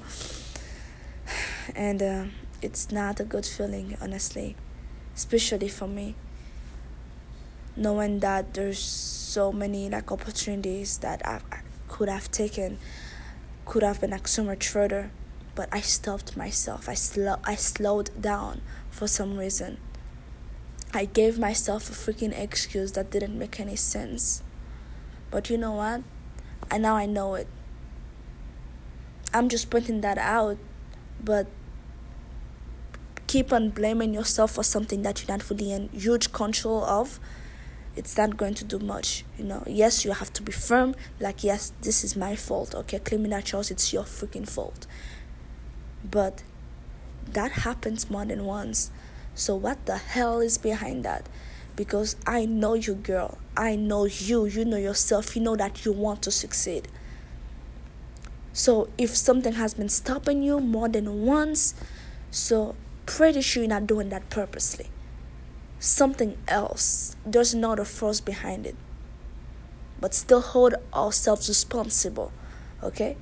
and 1.76 2.02
uh, 2.02 2.24
it's 2.62 2.92
not 2.92 3.20
a 3.20 3.24
good 3.24 3.46
feeling, 3.46 3.98
honestly, 4.02 4.56
especially 5.16 5.70
for 5.70 5.88
me. 5.88 6.16
Knowing 7.76 8.20
that 8.20 8.54
there's 8.56 8.80
so 8.80 9.52
many 9.52 9.90
like 9.90 10.12
opportunities 10.12 10.98
that 11.00 11.26
I 11.26 11.40
could 11.88 12.10
have 12.10 12.30
taken, 12.32 12.78
could 13.70 13.84
have 13.84 14.02
been 14.02 14.10
like 14.10 14.28
so 14.28 14.44
much 14.44 14.68
further, 14.68 15.12
but 15.54 15.70
I 15.72 15.80
stopped 15.82 16.36
myself. 16.36 16.90
I 16.90 16.96
slow, 16.96 17.36
I 17.44 17.54
slowed 17.54 18.10
down 18.20 18.62
for 18.90 19.08
some 19.08 19.38
reason. 19.38 19.78
I 20.92 21.06
gave 21.06 21.38
myself 21.38 21.88
a 21.88 21.94
freaking 21.94 22.36
excuse 22.36 22.94
that 22.94 23.12
didn't 23.12 23.38
make 23.38 23.60
any 23.60 23.76
sense. 23.76 24.42
But 25.30 25.52
you 25.52 25.58
know 25.58 25.74
what? 25.74 26.02
and 26.72 26.84
now 26.84 26.96
I 26.96 27.06
know 27.06 27.36
it. 27.36 27.48
I'm 29.34 29.50
just 29.50 29.70
pointing 29.70 30.02
that 30.02 30.18
out, 30.18 30.58
but 31.24 31.48
keep 33.28 33.54
on 33.54 33.70
blaming 33.70 34.14
yourself 34.14 34.52
for 34.52 34.64
something 34.64 35.04
that 35.04 35.22
you're 35.22 35.36
not 35.36 35.44
fully 35.44 35.72
in 35.72 35.90
huge 35.90 36.32
control 36.32 36.84
of. 36.84 37.20
It's 38.00 38.18
not 38.18 38.38
going 38.38 38.56
to 38.56 38.66
do 38.66 38.80
much, 38.80 39.24
you 39.38 39.44
know. 39.44 39.64
Yes, 39.68 40.04
you 40.04 40.12
have 40.12 40.34
to 40.34 40.42
be 40.42 40.52
firm, 40.52 40.96
like, 41.20 41.44
yes, 41.44 41.72
this 41.82 42.04
is 42.04 42.16
my 42.16 42.36
fault, 42.36 42.74
okay? 42.74 43.00
Claiming 43.00 43.32
that 43.32 43.46
choice, 43.46 43.70
it's 43.70 43.94
your 43.94 44.04
freaking 44.04 44.50
fault. 44.50 44.88
But 46.10 46.42
that 47.28 47.52
happens 47.52 48.10
more 48.10 48.26
than 48.26 48.46
once. 48.46 48.90
So, 49.36 49.56
what 49.56 49.86
the 49.86 49.98
hell 49.98 50.40
is 50.40 50.58
behind 50.58 51.06
that? 51.06 51.28
because 51.80 52.18
I 52.28 52.44
know 52.46 52.74
you, 52.74 52.94
girl. 52.94 53.38
I 53.56 53.78
know 53.78 54.04
you. 54.04 54.44
You 54.44 54.66
know 54.66 54.76
yourself. 54.76 55.34
You 55.34 55.42
know 55.42 55.56
that 55.56 55.86
you 55.86 55.94
want 55.94 56.22
to 56.24 56.30
succeed. 56.30 56.90
So 58.52 58.90
if 58.98 59.16
something 59.16 59.54
has 59.54 59.76
been 59.76 59.88
stopping 59.88 60.44
you 60.44 60.60
more 60.60 60.90
than 60.90 61.26
once, 61.26 61.74
so 62.32 62.76
pretty 63.06 63.40
sure 63.40 63.64
you're 63.64 63.70
not 63.70 63.88
doing 63.88 64.10
that 64.10 64.30
purposely. 64.30 64.88
Something 65.80 66.38
else. 66.48 67.16
There's 67.26 67.54
another 67.54 67.86
force 67.86 68.20
behind 68.20 68.66
it. 68.66 68.76
But 70.00 70.14
still 70.14 70.42
hold 70.42 70.76
ourselves 70.94 71.48
responsible, 71.50 72.32
okay? 72.84 73.18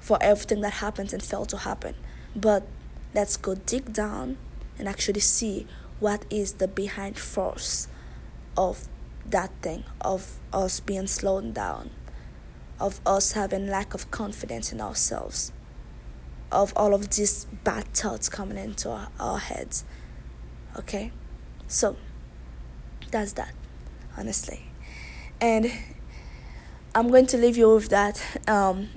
For 0.00 0.18
everything 0.20 0.60
that 0.62 0.74
happens 0.74 1.12
and 1.12 1.22
failed 1.22 1.48
to 1.50 1.58
happen. 1.58 1.94
But 2.34 2.66
let's 3.14 3.36
go 3.36 3.54
dig 3.54 3.92
down 3.92 4.38
and 4.78 4.88
actually 4.88 5.20
see 5.20 5.66
what 6.00 6.24
is 6.30 6.54
the 6.54 6.66
behind 6.66 7.18
force 7.18 7.88
of 8.56 8.88
that 9.26 9.50
thing, 9.62 9.84
of 10.00 10.40
us 10.52 10.80
being 10.80 11.06
slowed 11.06 11.54
down, 11.54 11.90
of 12.80 13.00
us 13.06 13.32
having 13.32 13.68
lack 13.68 13.94
of 13.94 14.10
confidence 14.10 14.72
in 14.72 14.80
ourselves, 14.80 15.52
of 16.50 16.72
all 16.74 16.94
of 16.94 17.10
these 17.10 17.44
bad 17.64 17.84
thoughts 17.94 18.28
coming 18.28 18.58
into 18.58 18.90
our, 18.90 19.08
our 19.20 19.38
heads. 19.38 19.84
Okay? 20.76 21.12
So 21.72 21.96
that's 23.10 23.32
that, 23.32 23.54
honestly. 24.18 24.66
And 25.40 25.72
I'm 26.94 27.08
going 27.08 27.26
to 27.28 27.38
leave 27.38 27.56
you 27.56 27.74
with 27.74 27.88
that. 27.88 28.22
Um, 28.46 28.90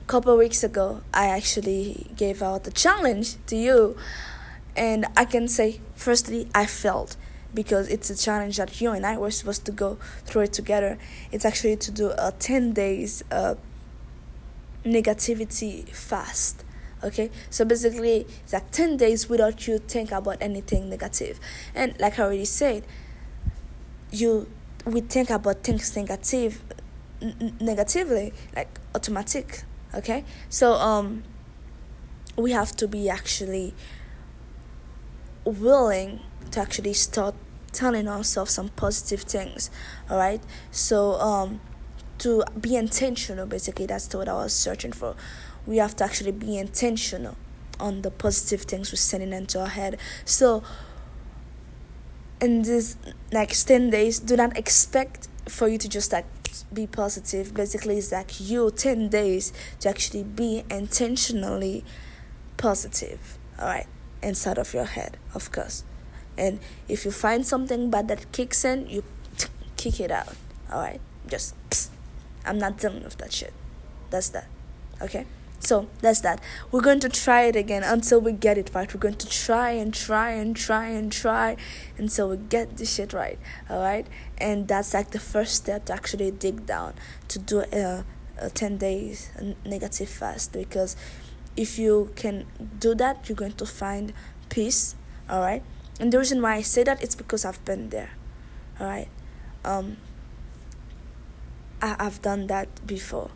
a 0.00 0.04
couple 0.04 0.36
weeks 0.38 0.62
ago, 0.62 1.02
I 1.12 1.26
actually 1.26 2.12
gave 2.16 2.40
out 2.40 2.64
a 2.68 2.70
challenge 2.70 3.44
to 3.46 3.56
you, 3.56 3.96
and 4.76 5.06
I 5.16 5.24
can 5.24 5.48
say, 5.48 5.80
firstly, 5.96 6.48
I 6.54 6.66
failed 6.66 7.16
because 7.52 7.88
it's 7.88 8.08
a 8.08 8.16
challenge 8.16 8.56
that 8.58 8.80
you 8.80 8.92
and 8.92 9.04
I 9.04 9.18
were 9.18 9.32
supposed 9.32 9.66
to 9.66 9.72
go 9.72 9.98
through 10.24 10.42
it 10.42 10.52
together. 10.52 10.98
It's 11.32 11.44
actually 11.44 11.76
to 11.78 11.90
do 11.90 12.12
a 12.16 12.32
10 12.38 12.72
days 12.72 13.24
uh, 13.32 13.56
negativity 14.84 15.88
fast 15.88 16.64
okay? 17.02 17.30
So 17.50 17.64
basically 17.64 18.26
it's 18.42 18.52
like 18.52 18.70
10 18.70 18.96
days 18.96 19.28
without 19.28 19.66
you 19.66 19.78
think 19.78 20.12
about 20.12 20.38
anything 20.40 20.88
negative. 20.88 21.38
And 21.74 21.98
like 22.00 22.18
i 22.18 22.22
already 22.24 22.44
said 22.44 22.84
you 24.10 24.50
we 24.84 25.00
think 25.00 25.30
about 25.30 25.62
things 25.62 25.94
negative 25.96 26.62
n- 27.20 27.56
negatively 27.60 28.32
like 28.54 28.78
automatic. 28.94 29.62
Okay? 29.94 30.24
So 30.48 30.74
um 30.74 31.22
we 32.36 32.52
have 32.52 32.74
to 32.76 32.88
be 32.88 33.08
actually 33.08 33.74
willing 35.44 36.20
to 36.50 36.60
actually 36.60 36.94
start 36.94 37.34
telling 37.72 38.06
ourselves 38.06 38.52
some 38.52 38.68
positive 38.70 39.22
things. 39.22 39.70
All 40.10 40.18
right 40.18 40.42
so 40.70 41.14
um 41.14 41.60
to 42.22 42.44
be 42.60 42.76
intentional 42.76 43.46
basically 43.46 43.84
that's 43.84 44.14
what 44.14 44.28
i 44.28 44.32
was 44.32 44.54
searching 44.54 44.92
for 44.92 45.16
we 45.66 45.76
have 45.78 45.96
to 45.96 46.04
actually 46.04 46.32
be 46.32 46.58
intentional 46.58 47.36
on 47.78 48.02
the 48.02 48.10
positive 48.10 48.62
things 48.62 48.92
we're 48.92 48.96
sending 48.96 49.32
into 49.32 49.60
our 49.60 49.68
head. 49.68 49.98
So, 50.24 50.62
in 52.40 52.62
this 52.62 52.96
next 53.32 53.64
10 53.64 53.90
days, 53.90 54.18
do 54.18 54.36
not 54.36 54.56
expect 54.56 55.28
for 55.48 55.68
you 55.68 55.78
to 55.78 55.88
just 55.88 56.12
like 56.12 56.26
be 56.72 56.86
positive. 56.86 57.54
Basically, 57.54 57.98
it's 57.98 58.12
like 58.12 58.40
you 58.40 58.70
10 58.70 59.08
days 59.08 59.52
to 59.80 59.88
actually 59.88 60.24
be 60.24 60.64
intentionally 60.70 61.84
positive, 62.56 63.38
all 63.58 63.68
right, 63.68 63.86
inside 64.22 64.58
of 64.58 64.74
your 64.74 64.84
head, 64.84 65.16
of 65.34 65.50
course. 65.52 65.84
And 66.36 66.60
if 66.88 67.04
you 67.04 67.10
find 67.10 67.46
something 67.46 67.90
bad 67.90 68.08
that 68.08 68.30
kicks 68.32 68.64
in, 68.64 68.88
you 68.88 69.04
kick 69.76 70.00
it 70.00 70.10
out, 70.10 70.34
all 70.72 70.80
right? 70.80 71.00
Just, 71.26 71.54
psst, 71.70 71.90
I'm 72.44 72.58
not 72.58 72.78
dealing 72.78 73.04
with 73.04 73.18
that 73.18 73.32
shit. 73.32 73.52
That's 74.10 74.30
that, 74.30 74.46
okay? 75.00 75.26
So 75.62 75.88
that's 76.00 76.20
that. 76.22 76.42
We're 76.72 76.80
going 76.80 76.98
to 77.00 77.08
try 77.08 77.42
it 77.42 77.54
again 77.54 77.84
until 77.84 78.20
we 78.20 78.32
get 78.32 78.58
it 78.58 78.72
right. 78.74 78.92
We're 78.92 78.98
going 78.98 79.14
to 79.14 79.28
try 79.28 79.70
and 79.70 79.94
try 79.94 80.30
and 80.30 80.56
try 80.56 80.88
and 80.88 81.10
try 81.12 81.56
until 81.96 82.30
we 82.30 82.36
get 82.36 82.78
this 82.78 82.96
shit 82.96 83.12
right. 83.12 83.38
All 83.70 83.80
right, 83.80 84.06
and 84.38 84.66
that's 84.66 84.92
like 84.92 85.12
the 85.12 85.20
first 85.20 85.54
step 85.54 85.84
to 85.84 85.92
actually 85.92 86.32
dig 86.32 86.66
down 86.66 86.94
to 87.28 87.38
do 87.38 87.60
a, 87.72 88.04
a 88.38 88.50
ten 88.50 88.76
days 88.76 89.30
negative 89.64 90.08
fast 90.08 90.52
because 90.52 90.96
if 91.56 91.78
you 91.78 92.10
can 92.16 92.46
do 92.80 92.96
that, 92.96 93.28
you're 93.28 93.36
going 93.36 93.52
to 93.52 93.66
find 93.66 94.12
peace. 94.48 94.96
All 95.30 95.40
right, 95.40 95.62
and 96.00 96.12
the 96.12 96.18
reason 96.18 96.42
why 96.42 96.56
I 96.56 96.62
say 96.62 96.82
that 96.82 97.00
it's 97.00 97.14
because 97.14 97.44
I've 97.44 97.64
been 97.64 97.90
there. 97.90 98.10
All 98.80 98.88
right, 98.88 99.08
um, 99.64 99.98
I, 101.80 101.94
I've 102.00 102.20
done 102.20 102.48
that 102.48 102.84
before 102.84 103.30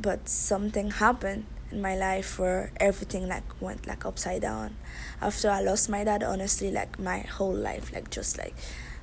but 0.00 0.28
something 0.28 0.90
happened 0.90 1.46
in 1.70 1.80
my 1.80 1.96
life 1.96 2.38
where 2.38 2.70
everything 2.78 3.28
like 3.28 3.60
went 3.60 3.86
like 3.86 4.04
upside 4.04 4.42
down. 4.42 4.76
After 5.20 5.50
i 5.50 5.60
lost 5.60 5.88
my 5.88 6.04
dad 6.04 6.22
honestly 6.22 6.70
like 6.70 6.98
my 6.98 7.20
whole 7.20 7.54
life 7.54 7.92
like 7.92 8.10
just 8.10 8.38
like 8.38 8.54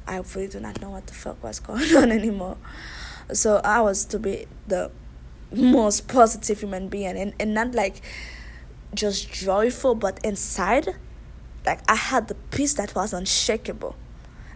i 0.08 0.18
really 0.18 0.48
do 0.48 0.60
not 0.60 0.82
know 0.82 0.90
what 0.90 1.08
the 1.08 1.14
fuck 1.14 1.44
was 1.44 1.60
going 1.68 1.96
on 1.96 2.12
anymore. 2.12 2.58
So 3.32 3.62
i 3.64 3.82
was 3.82 4.06
to 4.06 4.20
be 4.20 4.46
the 4.68 4.92
most 5.52 6.08
positive 6.08 6.60
human 6.60 6.90
being 6.90 7.18
and, 7.18 7.34
and 7.40 7.54
not 7.54 7.76
like 7.76 8.02
just 8.96 9.32
joyful 9.32 9.94
but 9.96 10.24
inside 10.24 10.88
like 11.66 11.80
i 11.90 11.96
had 11.96 12.28
the 12.28 12.36
peace 12.52 12.74
that 12.76 12.96
was 12.96 13.14
unshakable. 13.14 13.96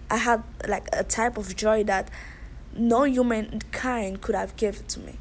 I 0.10 0.17
had 0.17 0.43
like 0.65 0.88
a 0.93 1.04
type 1.04 1.38
of 1.38 1.54
joy 1.58 1.84
that 1.84 2.10
no 2.73 3.04
human 3.04 3.60
kind 3.73 4.21
could 4.21 4.36
have 4.36 4.56
given 4.56 4.86
to 4.86 5.02
me 5.02 5.17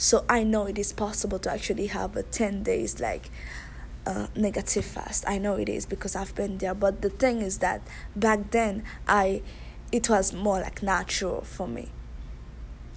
so 0.00 0.24
I 0.30 0.44
know 0.44 0.64
it 0.64 0.78
is 0.78 0.94
possible 0.94 1.38
to 1.40 1.52
actually 1.52 1.88
have 1.88 2.16
a 2.16 2.22
10 2.22 2.62
days 2.62 3.00
like 3.00 3.28
uh, 4.06 4.28
negative 4.34 4.86
fast. 4.86 5.28
I 5.28 5.36
know 5.36 5.56
it 5.56 5.68
is 5.68 5.84
because 5.84 6.16
I've 6.16 6.34
been 6.34 6.56
there. 6.56 6.74
But 6.74 7.02
the 7.02 7.10
thing 7.10 7.42
is 7.42 7.58
that 7.58 7.82
back 8.16 8.50
then 8.50 8.82
I 9.06 9.42
it 9.92 10.08
was 10.08 10.32
more 10.32 10.58
like 10.58 10.82
natural 10.82 11.42
for 11.42 11.68
me. 11.68 11.90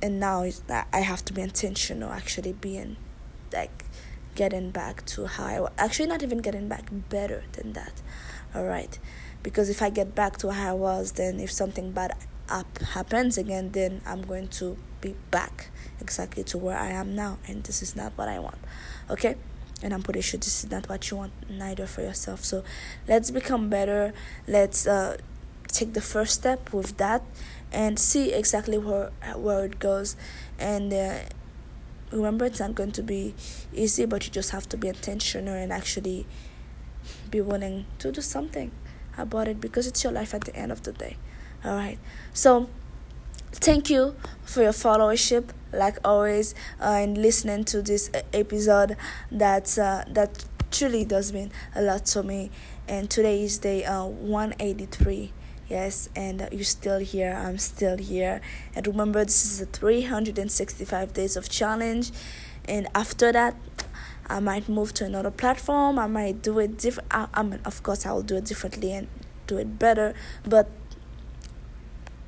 And 0.01 0.17
now 0.17 0.45
I 0.93 0.99
have 1.01 1.25
to 1.25 1.33
be 1.33 1.41
intentional 1.41 2.09
actually 2.09 2.53
being 2.53 2.95
like 3.51 3.83
getting 4.35 4.71
back 4.71 5.05
to 5.07 5.25
how 5.25 5.45
I 5.45 5.59
was. 5.59 5.71
Actually, 5.77 6.07
not 6.07 6.23
even 6.23 6.37
getting 6.37 6.69
back, 6.69 6.85
better 7.09 7.43
than 7.51 7.73
that. 7.73 8.01
All 8.55 8.63
right. 8.63 8.97
Because 9.43 9.69
if 9.69 9.81
I 9.81 9.89
get 9.89 10.15
back 10.15 10.37
to 10.37 10.53
how 10.53 10.69
I 10.69 10.73
was, 10.73 11.11
then 11.11 11.41
if 11.41 11.51
something 11.51 11.91
bad 11.91 12.13
up 12.47 12.77
happens 12.77 13.37
again, 13.37 13.73
then 13.73 14.01
I'm 14.05 14.21
going 14.21 14.47
to 14.59 14.77
be 15.01 15.15
back 15.31 15.67
exactly 16.03 16.43
to 16.51 16.57
where 16.57 16.77
I 16.77 16.89
am 16.89 17.15
now, 17.15 17.39
and 17.47 17.63
this 17.63 17.81
is 17.81 17.95
not 17.95 18.11
what 18.17 18.27
I 18.27 18.39
want. 18.39 18.59
Okay, 19.09 19.35
and 19.83 19.93
I'm 19.93 20.03
pretty 20.03 20.21
sure 20.21 20.39
this 20.39 20.63
is 20.63 20.71
not 20.71 20.89
what 20.89 21.09
you 21.09 21.17
want 21.17 21.33
neither 21.49 21.87
for 21.87 22.01
yourself. 22.01 22.43
So 22.43 22.63
let's 23.07 23.31
become 23.31 23.69
better. 23.69 24.13
Let's 24.47 24.87
uh, 24.87 25.17
take 25.67 25.93
the 25.93 26.01
first 26.01 26.33
step 26.33 26.73
with 26.73 26.97
that 26.97 27.21
and 27.71 27.97
see 27.97 28.31
exactly 28.31 28.77
where 28.77 29.11
where 29.35 29.65
it 29.65 29.79
goes. 29.79 30.15
And 30.57 30.93
uh, 30.93 31.19
remember, 32.11 32.45
it's 32.45 32.59
not 32.59 32.75
going 32.75 32.91
to 32.93 33.03
be 33.03 33.33
easy, 33.73 34.05
but 34.05 34.25
you 34.25 34.31
just 34.31 34.51
have 34.51 34.69
to 34.69 34.77
be 34.77 34.87
intentional 34.87 35.55
and 35.55 35.71
actually 35.71 36.25
be 37.29 37.41
willing 37.41 37.85
to 37.99 38.11
do 38.11 38.21
something 38.21 38.71
about 39.17 39.47
it 39.47 39.59
because 39.59 39.85
it's 39.87 40.03
your 40.03 40.13
life 40.13 40.33
at 40.33 40.45
the 40.45 40.55
end 40.55 40.71
of 40.71 40.83
the 40.83 40.93
day. 40.93 41.17
All 41.65 41.75
right, 41.75 41.99
so 42.33 42.69
thank 43.51 43.89
you 43.89 44.15
for 44.43 44.63
your 44.63 44.71
followership 44.71 45.49
like 45.73 45.97
always 46.03 46.55
uh, 46.79 47.05
listening 47.05 47.63
to 47.65 47.81
this 47.81 48.09
episode 48.33 48.95
that 49.31 49.77
uh, 49.77 50.03
that 50.07 50.45
truly 50.71 51.05
does 51.05 51.31
mean 51.33 51.51
a 51.75 51.81
lot 51.81 52.05
to 52.07 52.23
me. 52.23 52.51
And 52.87 53.09
today 53.09 53.43
is 53.43 53.59
day 53.59 53.85
uh, 53.85 54.05
183 54.05 55.31
yes 55.69 56.09
and 56.15 56.47
you're 56.51 56.63
still 56.63 56.99
here. 56.99 57.33
I'm 57.33 57.57
still 57.57 57.97
here. 57.97 58.41
And 58.75 58.85
remember 58.87 59.23
this 59.23 59.45
is 59.45 59.61
a 59.61 59.65
365 59.65 61.13
days 61.13 61.35
of 61.37 61.49
challenge. 61.49 62.11
And 62.65 62.87
after 62.95 63.31
that 63.31 63.55
i 64.29 64.39
might 64.39 64.69
move 64.69 64.93
to 64.95 65.05
another 65.05 65.31
platform. 65.31 65.99
I 65.99 66.07
might 66.07 66.41
do 66.41 66.59
it 66.59 66.77
different. 66.77 67.09
I, 67.11 67.43
mean 67.43 67.59
of 67.65 67.83
course 67.83 68.05
i 68.05 68.11
will 68.11 68.23
do 68.23 68.37
it 68.37 68.45
differently 68.45 68.93
and 68.93 69.07
do 69.47 69.57
it 69.57 69.79
better. 69.79 70.13
But 70.43 70.69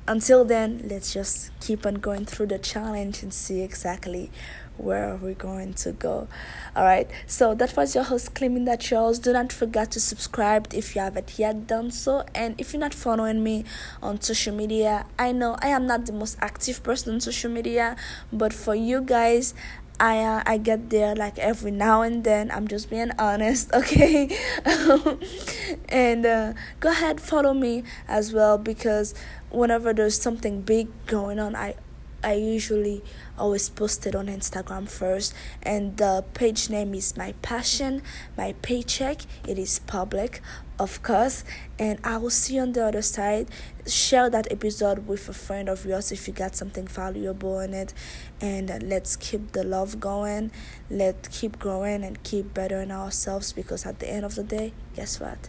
until 0.08 0.44
then, 0.44 0.82
let's 0.84 1.12
just 1.12 1.50
keep 1.60 1.84
on 1.84 1.96
going 1.96 2.24
through 2.24 2.46
the 2.46 2.58
challenge 2.58 3.22
and 3.22 3.32
see 3.32 3.62
exactly 3.62 4.30
where 4.76 5.16
we're 5.16 5.34
going 5.34 5.74
to 5.74 5.92
go. 5.92 6.28
All 6.74 6.84
right. 6.84 7.10
So 7.26 7.54
that 7.54 7.76
was 7.76 7.94
your 7.94 8.04
host, 8.04 8.34
Cleminda 8.34 8.78
Charles. 8.78 9.18
Do 9.18 9.32
not 9.32 9.52
forget 9.52 9.90
to 9.92 10.00
subscribe 10.00 10.68
if 10.72 10.94
you 10.94 11.02
haven't 11.02 11.38
yet 11.38 11.66
done 11.66 11.90
so. 11.90 12.24
And 12.34 12.60
if 12.60 12.72
you're 12.72 12.80
not 12.80 12.94
following 12.94 13.42
me 13.42 13.64
on 14.02 14.20
social 14.20 14.54
media, 14.54 15.06
I 15.18 15.32
know 15.32 15.56
I 15.60 15.68
am 15.68 15.86
not 15.86 16.06
the 16.06 16.12
most 16.12 16.36
active 16.40 16.82
person 16.82 17.14
on 17.14 17.20
social 17.20 17.50
media, 17.50 17.96
but 18.32 18.52
for 18.52 18.74
you 18.74 19.00
guys, 19.00 19.54
I 19.98 20.18
uh, 20.18 20.42
I 20.44 20.58
get 20.58 20.90
there 20.90 21.14
like 21.14 21.38
every 21.38 21.70
now 21.70 22.02
and 22.02 22.22
then. 22.22 22.50
I'm 22.50 22.68
just 22.68 22.90
being 22.90 23.12
honest, 23.18 23.72
okay? 23.74 24.28
and 25.88 26.26
uh, 26.26 26.52
go 26.80 26.90
ahead 26.90 27.20
follow 27.20 27.54
me 27.54 27.84
as 28.06 28.32
well 28.32 28.58
because 28.58 29.14
whenever 29.50 29.92
there's 29.92 30.20
something 30.20 30.62
big 30.62 30.88
going 31.06 31.38
on, 31.38 31.54
I 31.54 31.76
I 32.24 32.32
usually 32.32 33.04
always 33.38 33.68
post 33.68 34.04
it 34.06 34.16
on 34.16 34.26
Instagram 34.26 34.88
first, 34.88 35.32
and 35.62 35.96
the 35.96 36.24
page 36.34 36.68
name 36.68 36.92
is 36.94 37.16
My 37.16 37.34
Passion, 37.40 38.02
My 38.36 38.54
Paycheck. 38.62 39.22
It 39.46 39.58
is 39.58 39.78
public, 39.80 40.40
of 40.78 41.02
course, 41.04 41.44
and 41.78 42.00
I 42.02 42.16
will 42.16 42.30
see 42.30 42.54
you 42.56 42.62
on 42.62 42.72
the 42.72 42.84
other 42.84 43.02
side. 43.02 43.48
Share 43.86 44.28
that 44.30 44.50
episode 44.50 45.06
with 45.06 45.28
a 45.28 45.32
friend 45.32 45.68
of 45.68 45.84
yours 45.84 46.10
if 46.10 46.26
you 46.26 46.34
got 46.34 46.56
something 46.56 46.88
valuable 46.88 47.60
in 47.60 47.74
it, 47.74 47.94
and 48.40 48.70
uh, 48.70 48.78
let's 48.82 49.14
keep 49.14 49.52
the 49.52 49.62
love 49.62 50.00
going. 50.00 50.50
Let's 50.90 51.28
keep 51.28 51.60
growing 51.60 52.02
and 52.02 52.20
keep 52.24 52.52
bettering 52.54 52.90
ourselves 52.90 53.52
because 53.52 53.86
at 53.86 54.00
the 54.00 54.10
end 54.10 54.24
of 54.24 54.34
the 54.34 54.42
day, 54.42 54.72
guess 54.96 55.20
what? 55.20 55.48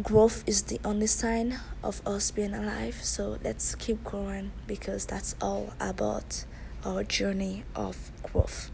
Growth 0.00 0.42
is 0.46 0.62
the 0.62 0.80
only 0.84 1.06
sign 1.06 1.60
of 1.84 2.00
us 2.06 2.30
being 2.30 2.54
alive. 2.54 3.00
So 3.02 3.36
let's 3.44 3.74
keep 3.74 4.02
growing 4.02 4.52
because 4.66 5.04
that's 5.04 5.34
all 5.40 5.74
about 5.78 6.44
our 6.84 7.04
journey 7.04 7.64
of 7.76 8.10
growth. 8.22 8.71